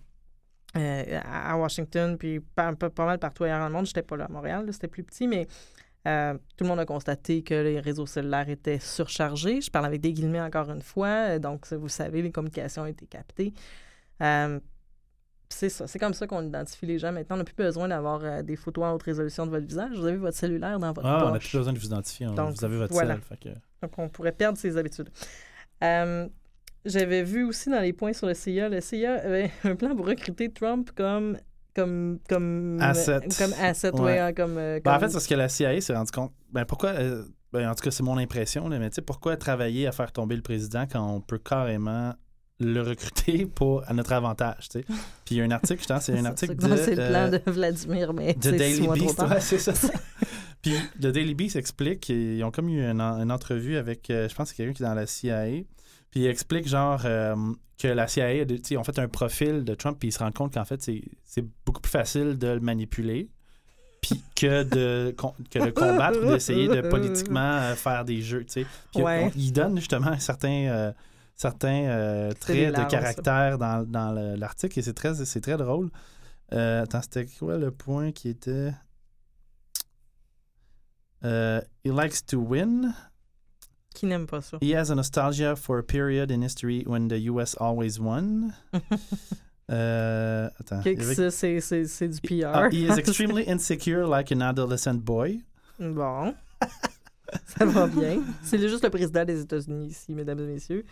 [0.75, 4.17] euh, à Washington, puis pas, pas, pas mal partout ailleurs dans le monde, j'étais pas
[4.17, 5.47] là à Montréal, c'était plus petit, mais
[6.07, 9.59] euh, tout le monde a constaté que les réseaux cellulaires étaient surchargés.
[9.61, 12.87] Je parle avec des guillemets encore une fois, euh, donc vous savez, les communications ont
[12.87, 13.53] été captées.
[14.21, 14.59] Euh,
[15.49, 17.11] c'est ça, c'est comme ça qu'on identifie les gens.
[17.11, 19.91] Maintenant, on n'a plus besoin d'avoir euh, des photos en haute résolution de votre visage.
[19.97, 22.27] Vous avez votre cellulaire dans votre Ah, on n'a plus besoin de vous identifier.
[22.27, 23.17] on- Donc, vous avez votre voilà.
[23.41, 23.49] que-
[23.81, 25.09] Donc, on pourrait perdre ses habitudes.
[25.83, 26.27] Euh,
[26.85, 30.05] j'avais vu aussi dans les points sur le CIA, le CIA avait un plan pour
[30.07, 31.37] recruter Trump comme
[31.77, 33.21] comme comme Asset.
[33.37, 34.01] comme asset, Ouais.
[34.01, 36.31] ouais, hein, comme, euh, Ben, en fait, c'est parce que la CIA s'est rendu compte.
[36.51, 36.89] Ben, pourquoi.
[36.89, 39.91] euh, ben, en tout cas, c'est mon impression, là, mais tu sais, pourquoi travailler à
[39.91, 42.13] faire tomber le président quand on peut carrément
[42.59, 44.85] le recruter pour, à notre avantage, tu sais?
[45.25, 46.75] Puis il y a un article, je pense, c'est un article de.
[46.75, 49.73] c'est le plan euh, de Vladimir, mais de Daily Beast, ouais, c'est ça.
[50.61, 54.33] Puis le Daily Beast explique, ils ont comme eu une, une entrevue avec, euh, je
[54.35, 55.45] pense c'est quelqu'un qui est dans la CIA,
[56.17, 57.35] puis il explique genre euh,
[57.77, 60.65] que la CIA, a fait un profil de Trump, puis ils se rendent compte qu'en
[60.65, 63.29] fait, c'est beaucoup plus facile de le manipuler
[64.01, 65.15] puis que de,
[65.51, 68.45] que de combattre ou d'essayer de politiquement euh, faire des jeux.
[68.47, 69.31] Puis Ouais.
[69.35, 70.67] il donne justement certains...
[70.69, 70.91] euh,
[71.35, 72.85] certains euh, traits de ça.
[72.85, 75.91] caractère dans, dans le- l'article et c'est très, c'est très drôle.
[76.53, 78.71] Euh, attends, c'était quoi le point qui était?
[81.23, 82.93] He likes to win.
[83.97, 84.59] Qui n'aime pas ça?
[84.61, 88.53] He has a nostalgia for a period in history when the US always won.
[89.69, 90.79] Euh, attends.
[90.85, 92.45] Il c'est, du PR.
[92.53, 95.41] Ah, he is extremely insecure like an adolescent boy.
[95.77, 96.33] Bon.
[97.47, 98.23] ça va bien.
[98.43, 100.85] C'est juste le président des États-Unis ici, mesdames et messieurs.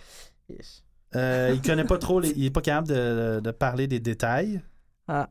[0.50, 0.84] Ish.
[1.16, 4.60] Euh, il connaît pas trop, les- il est pas capable de, de parler des détails.
[5.08, 5.30] Ah.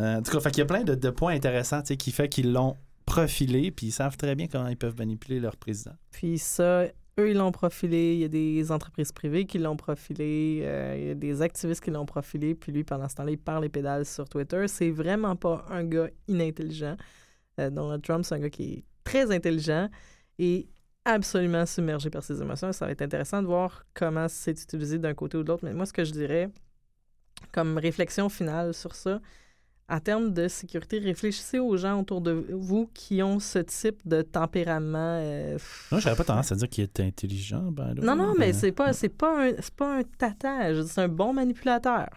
[0.00, 2.30] Euh, en tout cas, fait qu'il y a plein de, de points intéressants qui fait
[2.30, 5.94] qu'ils l'ont profilé, puis ils savent très bien comment ils peuvent manipuler leur président.
[6.10, 6.86] Puis ça,
[7.18, 8.14] eux, ils l'ont profilé.
[8.14, 10.60] Il y a des entreprises privées qui l'ont profilé.
[10.64, 12.54] euh, il y a des activistes qui l'ont profilé.
[12.54, 14.68] Puis lui, pendant ce temps-là, il parle les pédales sur Twitter.
[14.68, 16.96] C'est vraiment pas un gars inintelligent.
[17.60, 19.88] Euh, Donald Trump, c'est un gars qui est très intelligent
[20.38, 20.68] et
[21.04, 22.72] absolument submergé par ses émotions.
[22.72, 25.64] Ça va être intéressant de voir comment c'est utilisé d'un côté ou de l'autre.
[25.64, 26.50] Mais moi, ce que je dirais,
[27.52, 29.20] comme réflexion finale sur ça,
[29.88, 34.22] en termes de sécurité, réfléchissez aux gens autour de vous qui ont ce type de
[34.22, 35.18] tempérament.
[35.20, 35.58] euh,
[35.92, 37.62] Moi, j'aurais pas tendance à dire qu'il est intelligent.
[37.70, 40.82] Ben, là, non, non, mais euh, c'est pas, c'est pas un, c'est pas un tatage.
[40.86, 42.08] C'est un bon manipulateur.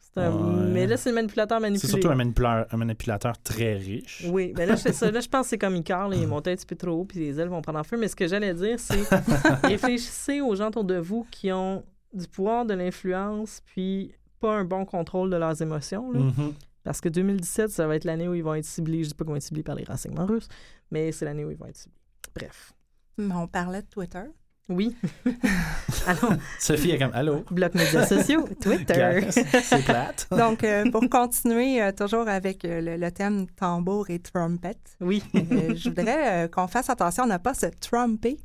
[0.00, 0.70] C'est un- Ouais.
[0.72, 1.80] Mais là, c'est le manipulateur manipulé.
[1.80, 4.24] C'est surtout un manipulateur, un manipulateur très riche.
[4.28, 5.10] Oui, mais là, c'est ça.
[5.10, 7.04] Là, je pense que c'est comme Icar, là, il monté un petit peu trop haut,
[7.04, 7.96] puis les ailes vont prendre en feu.
[7.96, 9.00] Mais ce que j'allais dire, c'est
[9.64, 14.64] réfléchissez aux gens autour de vous qui ont du pouvoir, de l'influence, puis pas un
[14.64, 16.10] bon contrôle de leurs émotions.
[16.12, 16.18] là.
[16.20, 16.52] Mhm.
[16.84, 19.04] Parce que 2017, ça va être l'année où ils vont être ciblés.
[19.04, 20.48] Je dis pas qu'ils vont être ciblés par les renseignements russes,
[20.90, 21.96] mais c'est l'année où ils vont être ciblés.
[22.34, 22.72] Bref.
[23.18, 24.22] Mais on parlait de Twitter.
[24.68, 24.96] Oui.
[26.06, 27.44] Alors, Sophie est comme Allô?
[27.50, 29.20] bloc médias sociaux, Twitter.
[29.30, 30.28] C'est plate.
[30.30, 35.22] Donc, euh, pour continuer euh, toujours avec euh, le, le thème tambour et trumpet, Oui.
[35.34, 38.38] euh, je voudrais euh, qu'on fasse attention à ne pas se tromper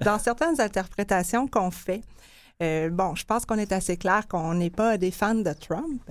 [0.00, 2.00] dans certaines interprétations qu'on fait.
[2.62, 6.02] Euh, bon, je pense qu'on est assez clair qu'on n'est pas des fans de Trump,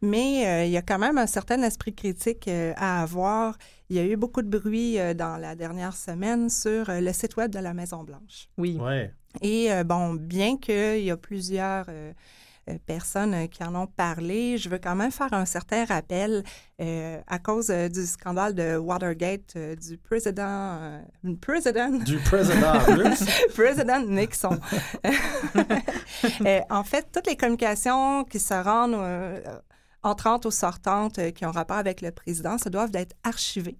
[0.00, 3.58] mais euh, il y a quand même un certain esprit critique euh, à avoir.
[3.90, 7.12] Il y a eu beaucoup de bruit euh, dans la dernière semaine sur euh, le
[7.12, 8.48] site web de la Maison-Blanche.
[8.58, 8.78] Oui.
[8.80, 9.12] Ouais.
[9.42, 11.86] Et euh, bon, bien qu'il y a plusieurs
[12.86, 16.44] personnes euh, qui en ont parlé, je veux quand même faire un certain rappel
[16.80, 21.00] euh, à cause euh, du scandale de Watergate euh, du président, euh,
[21.40, 23.24] président, Du président russe.
[23.54, 24.58] président Nixon.
[26.44, 29.40] Euh, en fait, toutes les communications qui se rendent euh,
[30.02, 33.78] entrantes ou sortantes euh, qui ont rapport avec le président, ça doivent être archivées.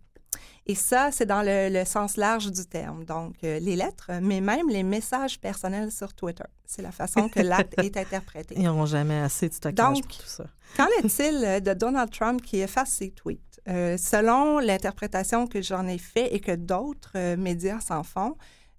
[0.69, 3.05] Et ça, c'est dans le, le sens large du terme.
[3.05, 6.45] Donc, euh, les lettres, mais même les messages personnels sur Twitter.
[6.67, 8.55] C'est la façon que l'acte est interprété.
[8.57, 10.45] Ils n'auront jamais assez de stockage Donc, pour tout ça.
[10.77, 13.41] Qu'en est-il euh, de Donald Trump qui efface ses tweets?
[13.69, 18.37] Euh, selon l'interprétation que j'en ai fait et que d'autres euh, médias s'en font,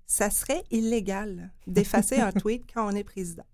[0.07, 3.45] ça serait illégal d'effacer un tweet quand on est président.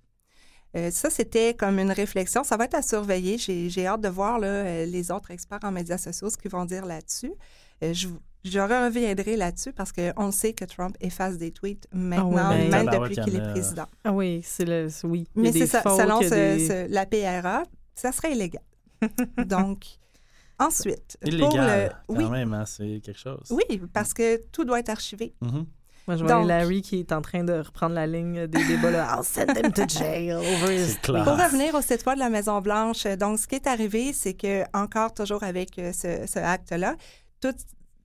[0.77, 2.45] Euh, ça, c'était comme une réflexion.
[2.45, 3.37] Ça va être à surveiller.
[3.37, 6.85] J'ai hâte de voir là, les autres experts en médias sociaux ce qu'ils vont dire
[6.85, 7.33] là-dessus.
[7.83, 8.07] Euh, je,
[8.43, 13.15] je reviendrai là-dessus parce qu'on sait que Trump efface des tweets maintenant, mais- même depuis
[13.15, 13.85] qu'il est président.
[14.03, 14.87] Ah oui, c'est le.
[15.03, 15.27] Oui.
[15.35, 17.63] Mais c'est ça, selon ce- des- ce- la PRA,
[17.95, 18.61] ça serait illégal.
[19.45, 19.85] Donc,
[20.59, 21.91] ensuite, pour Illégal.
[22.07, 22.13] le...
[22.15, 23.47] Quand Oui, même, hein, c'est quelque chose.
[23.49, 25.33] oui, parce que tout doit être archivé.
[25.41, 25.65] Mhm.
[26.07, 28.91] Moi, je vois Donc- Larry qui est en train de reprendre la ligne des débats.
[28.91, 29.17] Là.
[29.17, 31.23] I'll send him to jail over his C'est clair.
[31.23, 31.47] Pour Ah.
[31.47, 35.15] revenir au site web de la Maison-Blanche, donc, ce qui est arrivé, c'est que, encore
[35.15, 36.95] toujours avec euh, ce, ce acte-là,
[37.51, 37.57] tout...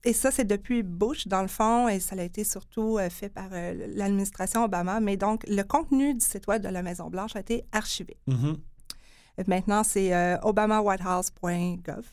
[0.03, 3.29] Et ça, c'est depuis Bush, dans le fond, et ça a été surtout euh, fait
[3.29, 4.99] par euh, l'administration Obama.
[4.99, 8.17] Mais donc, le contenu du site web de la Maison-Blanche a été archivé.
[8.27, 8.57] Mhm.
[9.47, 12.05] Maintenant, c'est euh, obamawhitehouse.gov.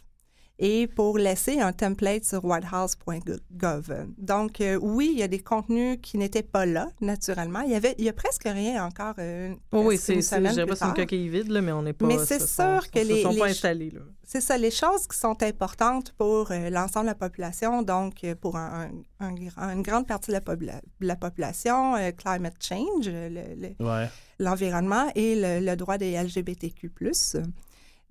[0.60, 4.06] et pour laisser un template sur whitehouse.gov.
[4.18, 7.60] Donc, euh, oui, il y a des contenus qui n'étaient pas là, naturellement.
[7.60, 9.14] Il y avait, il y a presque rien encore.
[9.18, 11.92] Euh, Oh oui, c'est, je dirais pas c'est une coquille vide, là, mais on n'est
[11.92, 12.06] pas.
[12.06, 14.00] Mais c'est sûr sont- que les- sont pas les- installés, là.
[14.24, 18.34] C'est ça, les choses qui sont importantes pour euh, l'ensemble de la population, donc euh,
[18.34, 18.90] pour un-
[19.20, 23.06] un- un grand- une grande partie de la, popula- de la population, euh, climate change,
[23.08, 24.08] le- le- Ouais.
[24.38, 26.90] l'environnement et le, le droit des LGBTQ+,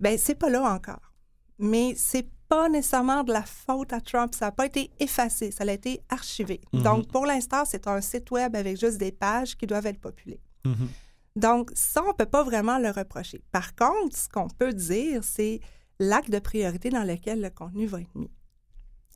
[0.00, 1.12] ben c'est pas là encore.
[1.60, 4.34] Mais c'est pas nécessairement de la faute à Trump.
[4.34, 6.60] Ça n'a pas été effacé, ça a été archivé.
[6.72, 6.82] Mhm.
[6.82, 10.40] Donc, pour l'instant, c'est un site web avec juste des pages qui doivent être populées.
[10.64, 10.88] Mhm.
[11.36, 13.42] Donc, ça, on ne peut pas vraiment le reprocher.
[13.52, 15.60] Par contre, ce qu'on peut dire, c'est
[16.00, 18.30] l'acte de priorité dans lequel le contenu va être mis.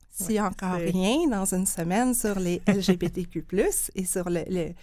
[0.09, 3.43] S'il n'y a encore rien dans une semaine sur les LGBTQ+,
[3.95, 4.73] et sur le, le,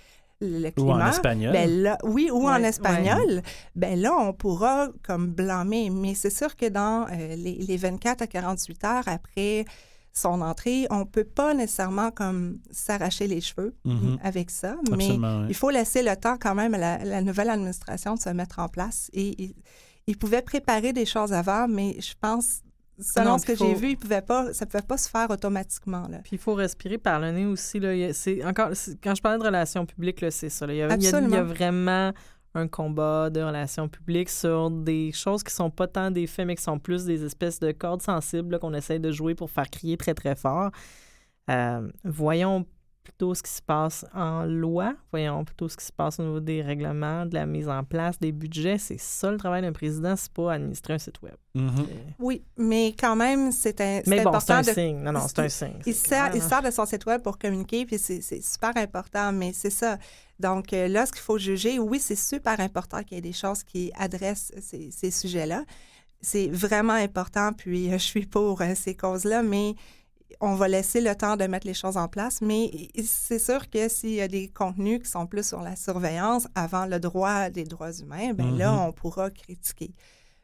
[0.41, 1.53] le Ou en espagnol.
[1.53, 3.43] ben là, oui, ou en Ouais, espagnol,
[3.77, 5.91] ben là, on pourra comme blâmer.
[5.91, 9.65] Mais c'est sûr que dans euh, les, les 24 à 48 heures après
[10.13, 14.19] son entrée, on peut pas nécessairement comme s'arracher les cheveux Mhm.
[14.23, 15.21] avec ça, mais oui.
[15.49, 18.59] il faut laisser le temps quand même à la, la nouvelle administration de se mettre
[18.59, 19.09] en place.
[19.13, 19.55] Et il,
[20.09, 22.63] il pouvait préparer des choses avant, mais je pense,
[23.01, 25.31] selon Non, ce que j'ai vu, il pouvait pas, ça ne pouvait pas se faire
[25.31, 26.07] automatiquement.
[26.09, 26.19] Là.
[26.19, 27.81] Puis il faut respirer par le nez aussi.
[27.81, 28.13] Là.
[28.13, 28.71] C'est encore,
[29.03, 30.67] quand je parlais de relations publiques, là, c'est ça.
[30.67, 30.73] là.
[30.75, 31.45] Il, y a, il y a- il y a Absolument.
[31.45, 32.13] vraiment
[32.55, 36.57] un combat de relations publiques sur des choses qui sont pas tant des faits, mais
[36.57, 39.71] qui sont plus des espèces de cordes sensibles là, qu'on essaye de jouer pour faire
[39.71, 40.71] crier très, très fort.
[41.49, 42.67] Euh, voyons
[43.11, 46.41] plutôt ce qui se passe en loi, voyons plutôt ce qui se passe au niveau
[46.41, 48.79] des règlements, de la mise en place, des budgets.
[48.79, 51.35] C'est ça le travail d'un président, c'est pas administrer un site web.
[51.55, 51.71] Mhm.
[51.77, 54.99] C'est- Oui, mais quand même, c'est un, c'est Mais bon, c'est important un de signe.
[55.03, 55.79] Non, non, c'est un signe.
[55.85, 59.53] Il sert, il sert de son site web pour communiquer, puis c'est super important, mais
[59.53, 59.99] c'est ça.
[60.39, 63.33] Donc euh, là, ce qu'il faut juger, oui, c'est super important qu'il y ait des
[63.33, 65.65] choses qui adressent ces, ces sujets-là.
[66.23, 69.75] C'est vraiment important, puis euh, je suis pour euh, ces causes-là, mais
[70.41, 72.41] on va laisser le temps de mettre les choses en place.
[72.41, 72.71] Mais
[73.05, 76.87] c'est sûr que s'il y a des contenus qui sont plus sur la surveillance avant
[76.87, 78.79] le droit des droits humains, ben là, Mhm.
[78.79, 79.93] on pourra critiquer.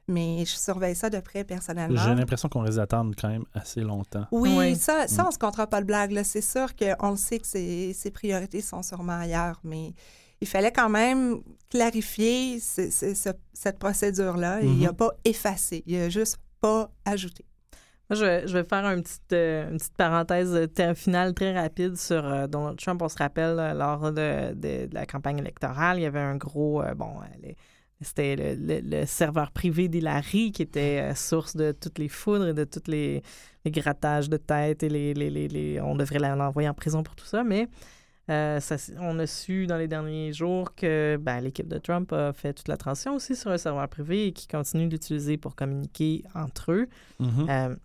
[0.08, 2.00] Mais je surveille ça de près personnellement.
[2.00, 4.24] J'ai l'impression qu'on risque d'attendre quand même assez longtemps.
[4.30, 4.76] Oui, Oui.
[4.76, 5.26] ça, ça Mm.
[5.26, 6.12] on se comptera pas le blague.
[6.12, 6.22] là.
[6.22, 9.94] C'est sûr qu'on le sait que ses, ses priorités sont sûrement ailleurs, mais
[10.40, 14.60] il fallait quand même clarifier ce- ce- ce- cette procédure-là.
[14.62, 14.96] Il n'a Mhm.
[14.96, 17.44] pas effacé, il a juste pas ajouté.
[18.08, 21.52] Moi, je vais, je vais faire un petit, euh, une petite parenthèse euh, finale très
[21.58, 23.02] rapide sur euh, Donald Trump.
[23.02, 26.82] On se rappelle, lors de, de- de la campagne électorale, il y avait un gros...
[26.82, 27.56] euh, bon, les-
[28.02, 32.52] c'était le, le- le serveur privé d'Hillary qui était source de toutes les foudres et
[32.54, 33.22] de tous les,
[33.64, 37.24] les grattages de tête et les, les- les- on devrait l'envoyer en prison pour tout
[37.24, 37.68] ça, mais
[38.28, 42.34] euh, ça on a su dans les derniers jours que ben, l'équipe de Trump a
[42.34, 46.22] fait toute la transition aussi sur un serveur privé et qui continue d'utiliser pour communiquer
[46.34, 46.88] entre eux.
[47.18, 47.46] Mhm.
[47.48, 47.76] Euh,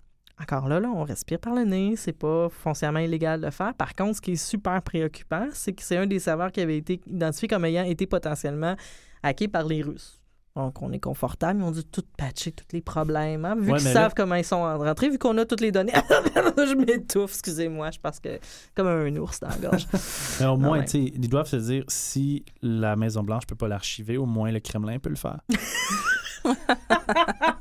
[0.42, 1.96] encore là, là, on respire par le nez.
[1.96, 3.74] C'est pas foncièrement illégal de le faire.
[3.74, 6.78] Par contre, ce qui est super préoccupant, c'est que c'est un des serveurs qui avait
[6.78, 8.76] été identifié comme ayant été potentiellement
[9.24, 10.18] hacké par les Russes.
[10.54, 11.62] Donc, on est confortable.
[11.62, 13.46] Ils ont dû tout patcher, tous les problèmes.
[13.46, 15.72] hein, vu Ouais, qu'ils là- savent comment ils sont rentrés, vu qu'on a toutes les
[15.72, 15.94] données.
[15.96, 17.90] je m'étouffe, excusez-moi.
[17.92, 18.38] Je pense que
[18.76, 19.88] comme un ours dans la gorge.
[20.42, 24.18] Mais au moins, tu sais, ils doivent se dire si la Maison-Blanche peut pas l'archiver,
[24.18, 25.40] au moins le Kremlin peut le faire.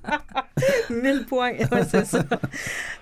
[0.91, 2.25] 1000 points, ouais, c'est ça.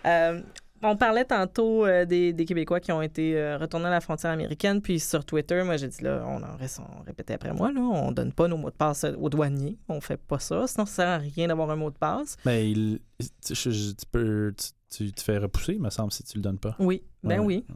[0.06, 0.40] Euh,
[0.82, 4.30] on parlait tantôt euh, des, des Québécois qui ont été euh, retournés à la frontière
[4.30, 7.72] américaine, puis sur Twitter, moi j'ai dit là, on en reste, on répétait après moi,
[7.72, 10.86] là, on donne pas nos mots de passe aux douaniers, on fait pas ça, sinon
[10.86, 12.36] ça sert à rien d'avoir un mot de passe.
[12.44, 13.00] Mais il,
[13.44, 16.38] tu, je- je- tu peux, tu, tu te fais repousser, il me semble, si tu
[16.38, 16.76] le donnes pas.
[16.78, 17.66] Oui, ben Ouais, oui.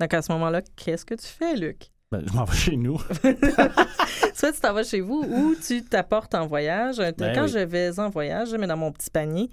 [0.00, 1.90] Donc à ce moment-là, qu'est-ce que tu fais, Luc?
[2.12, 2.98] Ben, je m'en vais chez nous.
[4.34, 6.98] Soit tu t'en vas chez vous ou tu t'apportes en voyage.
[6.98, 7.48] Ben Quand oui.
[7.48, 9.50] je vais en voyage, je mets dans mon petit panier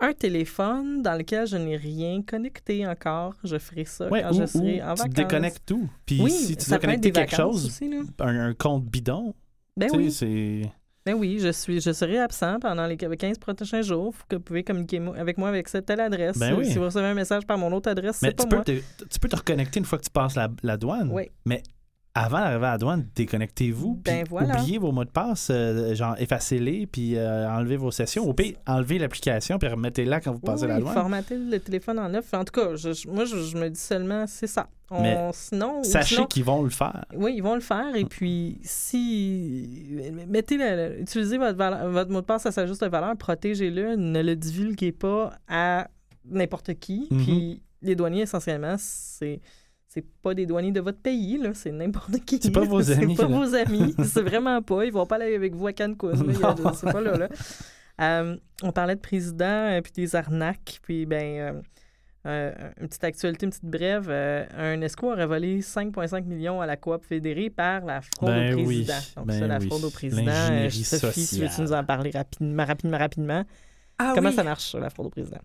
[0.00, 3.34] un téléphone dans lequel je n'ai rien connecté encore.
[3.42, 5.14] Je ferai ça Ouais, quand ou, je serai ou en tu vacances.
[5.14, 5.88] déconnectes tout.
[6.06, 9.34] Puis Oui, si tu dois connecter quelque chose, aussi, un, un compte bidon,
[9.76, 10.62] Ben tu oui, c'est...
[11.06, 14.14] ben oui, je suis, je serai absent pendant les 15 prochains jours.
[14.14, 16.38] Faut que vous pouvez communiquer avec moi avec cette telle adresse.
[16.38, 16.66] Ben oui.
[16.70, 18.64] Si vous recevez un message par mon autre adresse, c'est pas tu peux, moi.
[18.64, 21.10] te, tu peux te reconnecter une fois que tu passes la, la douane.
[21.12, 21.24] Oui.
[21.44, 21.62] Mais
[22.24, 24.00] avant d'arriver à la douane, déconnectez-vous.
[24.04, 24.60] Ben voilà.
[24.60, 28.28] Oubliez vos mots de passe, euh, genre effacez-les, puis euh, enlevez vos sessions.
[28.28, 30.94] Au pire, enlevez l'application, puis remettez-la quand vous passez oui, la douane.
[30.94, 32.32] formater le téléphone en neuf.
[32.34, 34.68] En tout cas, je- moi, je, je me dis seulement, c'est ça.
[34.90, 37.04] On- Mais sinon, ou Sachez sinon- qu'ils vont le faire.
[37.14, 37.94] Oui, ils vont le faire.
[37.94, 40.00] Et puis, si.
[40.28, 44.22] Mettez le- utilisez votre, valeur- votre mot de passe à sa juste valeur, protégez-le, ne
[44.22, 45.88] le divulguez pas à
[46.24, 47.06] n'importe qui.
[47.10, 47.22] Mhm.
[47.24, 49.40] Puis, les douaniers, essentiellement, c'est.
[49.90, 51.50] C'est pas des douaniers de votre pays, là.
[51.54, 52.38] C'est n'importe qui.
[52.42, 53.38] C'est pas vos amis, C'est pas là.
[53.38, 53.94] vos amis.
[54.04, 54.84] C'est vraiment pas.
[54.84, 56.08] Ils vont pas aller avec vous à Cancun.
[56.10, 56.72] a-.
[56.74, 57.28] C'est pas là, là.
[58.00, 60.78] Euh, on parlait de président et puis des arnaques.
[60.82, 61.62] Puis, ben, euh,
[62.26, 64.08] euh, une petite actualité, une petite brève.
[64.10, 68.54] euh, un escroc aurait volé 5,5 millions à la coop fédérée par la fraude Ben
[68.54, 68.94] au oui, président.
[69.16, 69.66] Donc, ben ça, la oui.
[69.68, 70.30] fraude au président.
[70.50, 73.44] Euh, Sophie, tu veux-tu nous en parler rapidement, rapidement, rapidement?
[73.98, 74.34] Ah Comment oui.
[74.36, 75.40] ça marche, la fraude au président?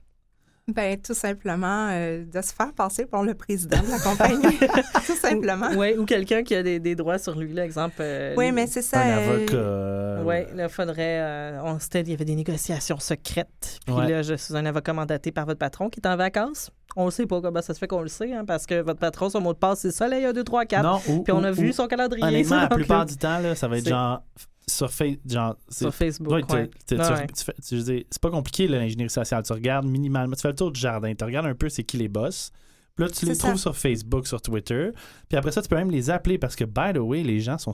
[0.73, 4.57] Ben, tout simplement euh, de se faire passer pour le président de la compagnie.
[5.05, 5.67] tout simplement.
[5.75, 7.97] Oui, ou quelqu'un qui a des, des droits sur lui, là, exemple.
[7.99, 9.01] euh, Oui, mais c'est ça.
[9.01, 9.55] Un euh, avocat.
[9.57, 11.19] euh, Oui, là, faudrait.
[11.19, 13.79] euh, on, c'était- il y avait des négociations secrètes.
[13.85, 14.07] Puis Ouais.
[14.09, 16.71] là, je suis un avocat mandaté par votre patron qui est en vacances.
[16.95, 18.99] On le sait pas comment ça se fait qu'on le sait, hein, parce que votre
[18.99, 20.83] patron, son mot de passe, c'est Soleil 1, 2, 3, 4.
[20.83, 22.23] Non, ou, Puis on a ou- vu ou- son calendrier.
[22.23, 24.21] Honnêtement, la plupart là, du temps, là, ça va être genre
[24.67, 25.21] sur Facebook.
[25.29, 26.31] Genre, c'est- Sur Facebook.
[26.33, 27.27] Ouais, tu- ouais.
[27.27, 29.43] tu c'est pas compliqué là, l'ingénierie sociale.
[29.43, 31.97] Tu regardes minimalement, tu fais le tour du jardin, tu regardes un peu c'est qui
[31.97, 32.51] les boss.
[32.95, 34.89] Puis là, tu les trouves sur Facebook, sur Twitter.
[35.27, 37.57] Puis après ça, tu peux même les appeler parce que, by the way, les gens
[37.57, 37.71] sont.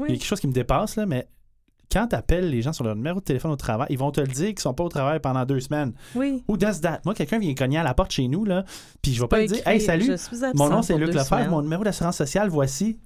[0.00, 1.28] Il y a quelque chose qui me dépasse, là, mais
[1.90, 4.20] quand tu appelles les gens sur leur numéro de téléphone au travail, ils vont te
[4.20, 5.92] le dire qu'ils sont pas au travail pendant deux semaines.
[6.14, 6.42] Oui.
[6.48, 7.00] Who does that?
[7.04, 8.64] Moi, quelqu'un vient cogner à la porte chez nous, là,
[9.00, 10.04] puis je vais pas lui dire Hey, salut,
[10.54, 11.50] mon nom c'est Luc Lefebvre, semaines.
[11.50, 12.98] mon numéro d'assurance sociale, voici.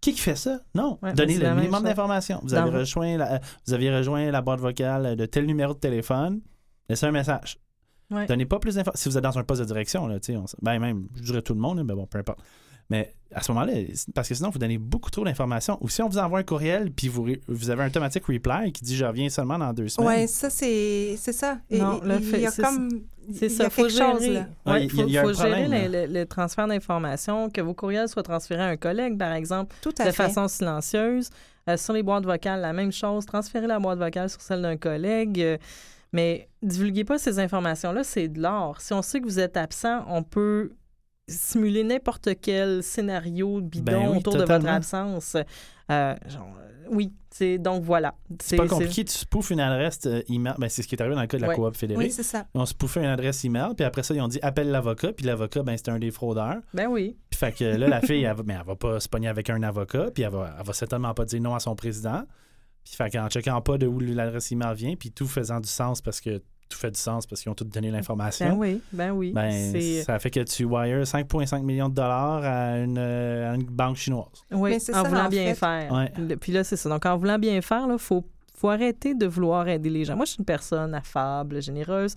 [0.00, 0.60] Qui qui fait ça?
[0.74, 0.98] Non.
[1.02, 2.40] Ouais, Donnez c'est le minimum d'informations.
[2.42, 6.40] Vous, avez rejoint la, vous avez rejoint la boîte vocale de tel numéro de téléphone.
[6.88, 7.58] Laissez un message.
[8.10, 8.26] Ouais.
[8.26, 9.02] Donnez pas plus d'informations.
[9.02, 11.54] Si vous êtes dans un poste de direction, là, on ben même, je dirais tout
[11.54, 12.40] le monde, mais bon, peu importe.
[12.90, 13.72] Mais à ce moment-là,
[14.14, 15.76] parce que sinon, vous donnez beaucoup trop d'informations.
[15.82, 18.82] Ou si on vous envoie un courriel, puis vous, vous avez un automatique reply qui
[18.82, 20.20] dit je reviens seulement dans deux semaines.
[20.22, 21.58] Oui, ça, c'est c'est ça.
[21.68, 22.88] Et- Non, il y a c'est- comme.
[23.30, 24.32] C'est il y ça, a faut quelque chose, gérer.
[24.32, 24.46] là.
[24.64, 26.24] Ouais, Ouais, il y a- faut, il y a un faut gérer le, le- le
[26.24, 30.10] transfert d'informations, que vos courriels soient transférés à un collègue, par exemple, Tout à de
[30.10, 30.16] fait.
[30.16, 31.28] façon silencieuse.
[31.68, 33.26] Euh, sur les boîtes vocales, la même chose.
[33.26, 35.38] Transférer la boîte vocale sur celle d'un collègue.
[35.42, 35.58] euh,
[36.14, 38.80] mais divulguez pas ces informations-là, c'est de l'or.
[38.80, 40.72] Si on sait que vous êtes absent, on peut
[41.28, 45.36] simuler n'importe quel scénario bidon Ben oui, autour de votre absence.
[45.90, 48.14] Euh, genre, euh, oui, c'est donc voilà.
[48.40, 50.54] C'est pas compliqué, tu spoofes une adresse euh, email.
[50.58, 51.54] Ben, c'est ce qui est arrivé dans le cas de la Ouais.
[51.54, 52.04] coop fédérée.
[52.04, 52.46] Oui, c'est ça.
[52.54, 55.62] On spoofait une adresse email, puis après ça, ils ont dit appelle l'avocat, puis l'avocat,
[55.62, 56.58] ben, c'était un des fraudeurs.
[56.74, 57.16] Ben oui.
[57.30, 59.48] Puis fait que là, la fille, elle va, mais elle va pas se pogner avec
[59.50, 62.22] un avocat, puis elle va, elle va certainement pas dire non à son président.
[62.84, 66.00] Puis fait qu'en checkant pas de où l'adresse email vient, puis tout faisant du sens
[66.00, 68.56] parce que tout fait du sens parce qu'ils ont tout donné Ben l'information.
[68.58, 69.32] oui, ben oui.
[69.32, 73.54] Ben, C'est- ça fait que tu wires 5,5 millions de dollars à une, euh, à
[73.54, 74.26] une banque chinoise.
[74.50, 75.54] Oui, en ça, voulant en bien fait.
[75.54, 75.92] faire.
[75.92, 76.12] Ouais.
[76.18, 76.88] Le- Puis là, c'est ça.
[76.88, 80.16] Donc, en voulant bien faire, il faut, faut arrêter de vouloir aider les gens.
[80.16, 82.14] Moi, je suis une personne affable, généreuse,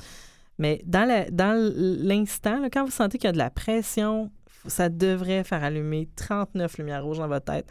[0.57, 4.31] mais dans la- dans l'instant, quand vous sentez qu'il y a de la pression,
[4.67, 7.67] ça devrait faire allumer 39 lumières rouges dans votre tête.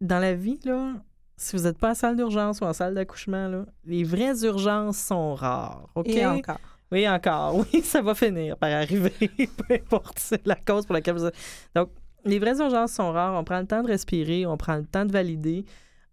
[0.00, 0.92] Dans la vie, là,
[1.38, 5.34] si vous n'êtes pas en salle d'urgence ou en salle d'accouchement, les vraies urgences sont
[5.34, 5.88] rares.
[5.94, 6.08] OK?
[6.08, 6.58] Et encore.
[6.90, 7.54] Oui, encore.
[7.72, 11.36] Oui, ça va finir par arriver, peu importe c'est la cause pour laquelle vous êtes.
[11.74, 11.90] Donc,
[12.24, 13.38] les vraies urgences sont rares.
[13.38, 15.64] On prend le temps de respirer, on prend le temps de valider.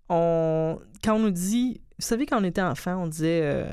[0.09, 0.77] On...
[1.03, 1.81] Quand on nous dit...
[1.97, 3.65] Vous savez, quand on était enfant, on disait euh,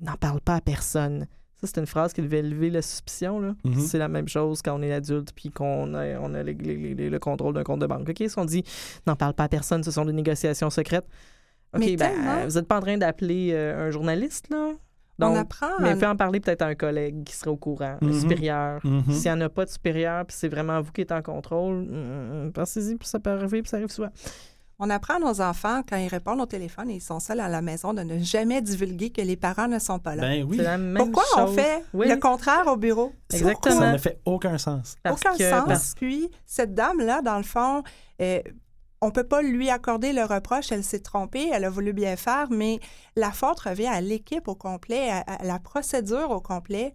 [0.00, 1.26] N'en parle pas à personne».
[1.60, 3.38] Ça, c'est une phrase qui devait lever la suspicion.
[3.40, 3.54] là.
[3.64, 3.80] Mhm.
[3.80, 6.94] C'est la même chose quand on est adulte puis qu'on a, on a les- les-
[6.94, 8.08] les- le contrôle d'un compte de banque.
[8.08, 8.16] OK?
[8.26, 8.64] Si on dit
[9.06, 11.06] «N'en parle pas à personne, ce sont des négociations secrètes»,
[11.74, 14.70] OK, Mais ben, vous n'êtes pas en train d'appeler euh, un journaliste, là?
[15.22, 15.68] on Donc, apprend.
[15.80, 18.20] mais à- en parler peut-être à un collègue qui serait au courant, un Mhm.
[18.20, 18.80] supérieur.
[18.84, 19.02] Mhm.
[19.12, 21.74] S'il n'y en a pas de supérieur, puis c'est vraiment vous qui êtes en contrôle,
[21.76, 21.90] hum,
[22.46, 24.08] hum, pensez-y, puis ça peut arriver, puis ça arrive souvent.
[24.82, 27.48] On apprend à nos enfants, quand ils répondent au téléphone et ils sont seuls à
[27.48, 30.22] la maison, de ne jamais divulguer que les parents ne sont pas là.
[30.22, 32.08] Ben oui, C'est la même Pourquoi on fait Oui.
[32.08, 33.12] le contraire au bureau?
[33.32, 33.78] Exactement.
[33.80, 34.96] ça ne fait aucun sens.
[35.02, 35.64] Parce Aucun que- sens.
[35.66, 37.82] parce- Puis, cette dame-là, dans le fond,
[38.22, 38.40] euh,
[39.02, 40.72] on peut pas lui accorder le reproche.
[40.72, 42.80] Elle s'est trompée, elle a voulu bien faire, mais
[43.16, 46.94] la faute revient à l'équipe au complet, à, à la procédure au complet.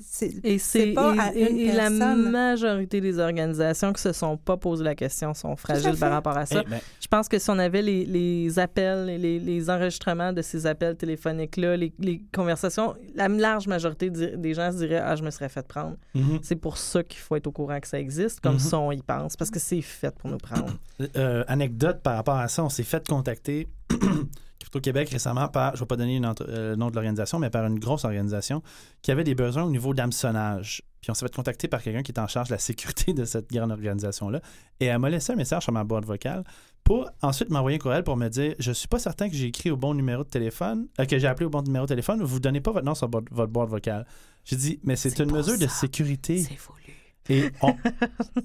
[0.00, 4.12] C'est Et, c'est, pas et, à et- une et la majorité des organisations qui se
[4.12, 6.62] sont pas posé la question sont fragiles par rapport à ça.
[6.66, 10.40] Eh ben, Je pense que si on avait les, les appels, les, les enregistrements de
[10.42, 15.22] ces appels téléphoniques-là, les, les conversations, la large majorité des gens se diraient Ah, je
[15.22, 15.96] me serais fait prendre.
[16.14, 16.38] mhm.
[16.42, 18.58] C'est pour ça qu'il faut être au courant que ça existe, comme Mhm.
[18.58, 20.78] ça on y pense, parce que c'est fait pour nous prendre.
[21.16, 23.68] Euh, anecdote par rapport à ça, on s'est fait contacter
[24.62, 27.38] Crypto Québec récemment par, je ne vais pas donner entre- euh, le nom de l'organisation,
[27.38, 28.62] mais par une grosse organisation
[29.02, 30.82] qui avait des besoins au niveau d'hameçonnage.
[31.00, 33.24] Puis on s'est fait contacter par quelqu'un qui est en charge de la sécurité de
[33.24, 34.40] cette grande organisation-là.
[34.78, 36.44] Et elle m'a laissé un message sur ma boîte vocale
[36.84, 39.70] pour ensuite m'envoyer un courriel pour me dire Je suis pas certain que j'ai écrit
[39.70, 42.36] au bon numéro de téléphone, euh, que j'ai appelé au bon numéro de téléphone, vous
[42.36, 44.06] ne donnez pas votre nom sur votre, boîte vocale.
[44.44, 46.36] J'ai dit Mais c'est C'est une mesure de sécurité.
[46.36, 47.01] voulu.
[47.28, 47.74] Et on-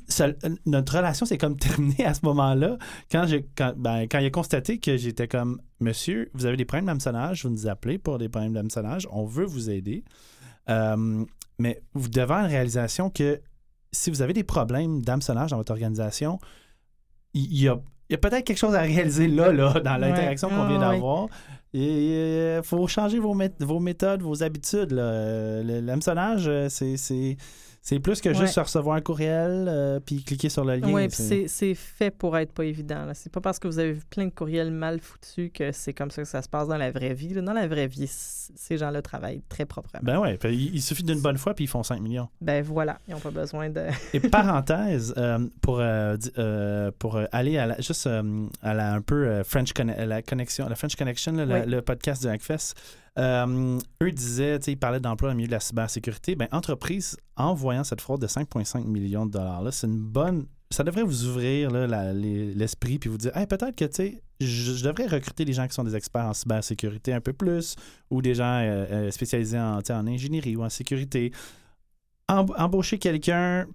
[0.07, 0.27] ça-
[0.65, 2.77] notre relation s'est comme terminée à ce moment-là
[3.11, 6.65] quand, j'ai, quand, ben, quand il a constaté que j'étais comme Monsieur, vous avez des
[6.65, 10.03] problèmes d'hameçonnage, vous nous appelez pour des problèmes d'hameçonnage, on veut vous aider.
[10.69, 11.23] Euh,
[11.59, 13.41] mais vous devez avoir une réalisation que
[13.91, 16.39] si vous avez des problèmes d'hameçonnage dans votre organisation,
[17.33, 20.47] il y a il y a peut-être quelque chose à réaliser là, là, dans l'interaction
[20.47, 21.27] qu'on vient Ah, d'avoir.
[21.73, 24.93] Il faut changer vos, mét- vos méthodes, vos habitudes.
[24.93, 27.35] Euh, L'hameçonnage, euh, c'est-
[27.81, 30.91] c'est plus que juste recevoir un courriel euh, puis cliquer sur le lien.
[30.91, 33.07] Oui, puis C'est- fait pour être pas évident.
[33.13, 36.11] C'est pas parce que vous avez vu plein de courriels mal foutus que c'est comme
[36.11, 37.33] ça que ça se passe dans la vraie vie.
[37.33, 37.41] là.
[37.41, 40.01] Dans la vraie vie, ces gens-là travaillent très proprement.
[40.03, 42.27] Ben puis il, suffit d'une bonne fois puis ils font 5 millions.
[42.41, 43.85] Ben voilà, ils n'ont pas besoin de.
[44.13, 49.71] Et parenthèse, euh, pour, euh, pour aller à la, juste à la un peu French
[49.77, 51.69] la connexion, la French Connection, là, Oui.
[51.69, 52.75] le, podcast du Hackfest,
[53.17, 56.35] euh, eux disaient, ils parlaient d'emploi dans le milieu de la cybersécurité.
[56.35, 60.45] Ben, entreprise, en voyant cette fraude de 5,5 millions de dollars, là, c'est une bonne.
[60.69, 63.85] Ça devrait vous ouvrir l'esprit puis vous dire, hey, peut-être que,
[64.39, 67.75] je, je devrais recruter des gens qui sont des experts en cybersécurité un peu plus
[68.11, 71.31] ou des gens euh, euh, spécialisés en, en ingénierie ou en sécurité.
[72.27, 73.65] Em- embaucher quelqu'un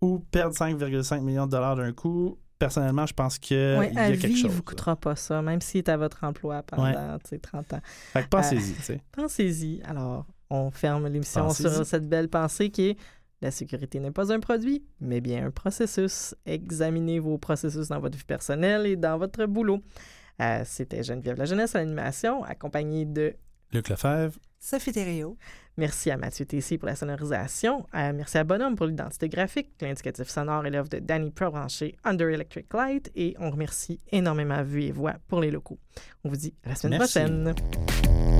[0.00, 4.02] ou perdre 5,5 millions de dollars d'un coup, personnellement, je pense qu'il Oui, y à
[4.04, 4.50] a quelque vie, chose.
[4.50, 7.80] vous coûtera pas ça, même s'il est à votre emploi pendant tu sais, 30 ans.
[8.12, 9.00] Fait que pensez-y, sais.
[9.12, 9.82] Pensez-y.
[9.84, 12.96] Alors, on ferme l'émission sur cette belle pensée qui est
[13.42, 16.34] la sécurité n'est pas un produit, mais bien un processus.
[16.46, 19.82] Examinez vos processus dans votre vie personnelle et dans votre boulot.
[20.40, 23.34] Euh, C'était Geneviève La Jeunesse à l'animation, accompagnée de
[23.72, 25.36] Luc Lefebvre, Sophie Thériault.
[25.76, 27.86] Merci à Mathieu Tessier pour la sonorisation.
[27.94, 29.70] Euh, merci à Bonhomme pour l'identité graphique.
[29.80, 33.10] L'indicatif sonore est l'œuvre de Danny Provranché, Under Electric Light.
[33.16, 35.78] Et on remercie énormément Vue et Voix pour les locaux.
[36.22, 37.18] On vous dit à la semaine Merci.
[37.18, 38.33] prochaine.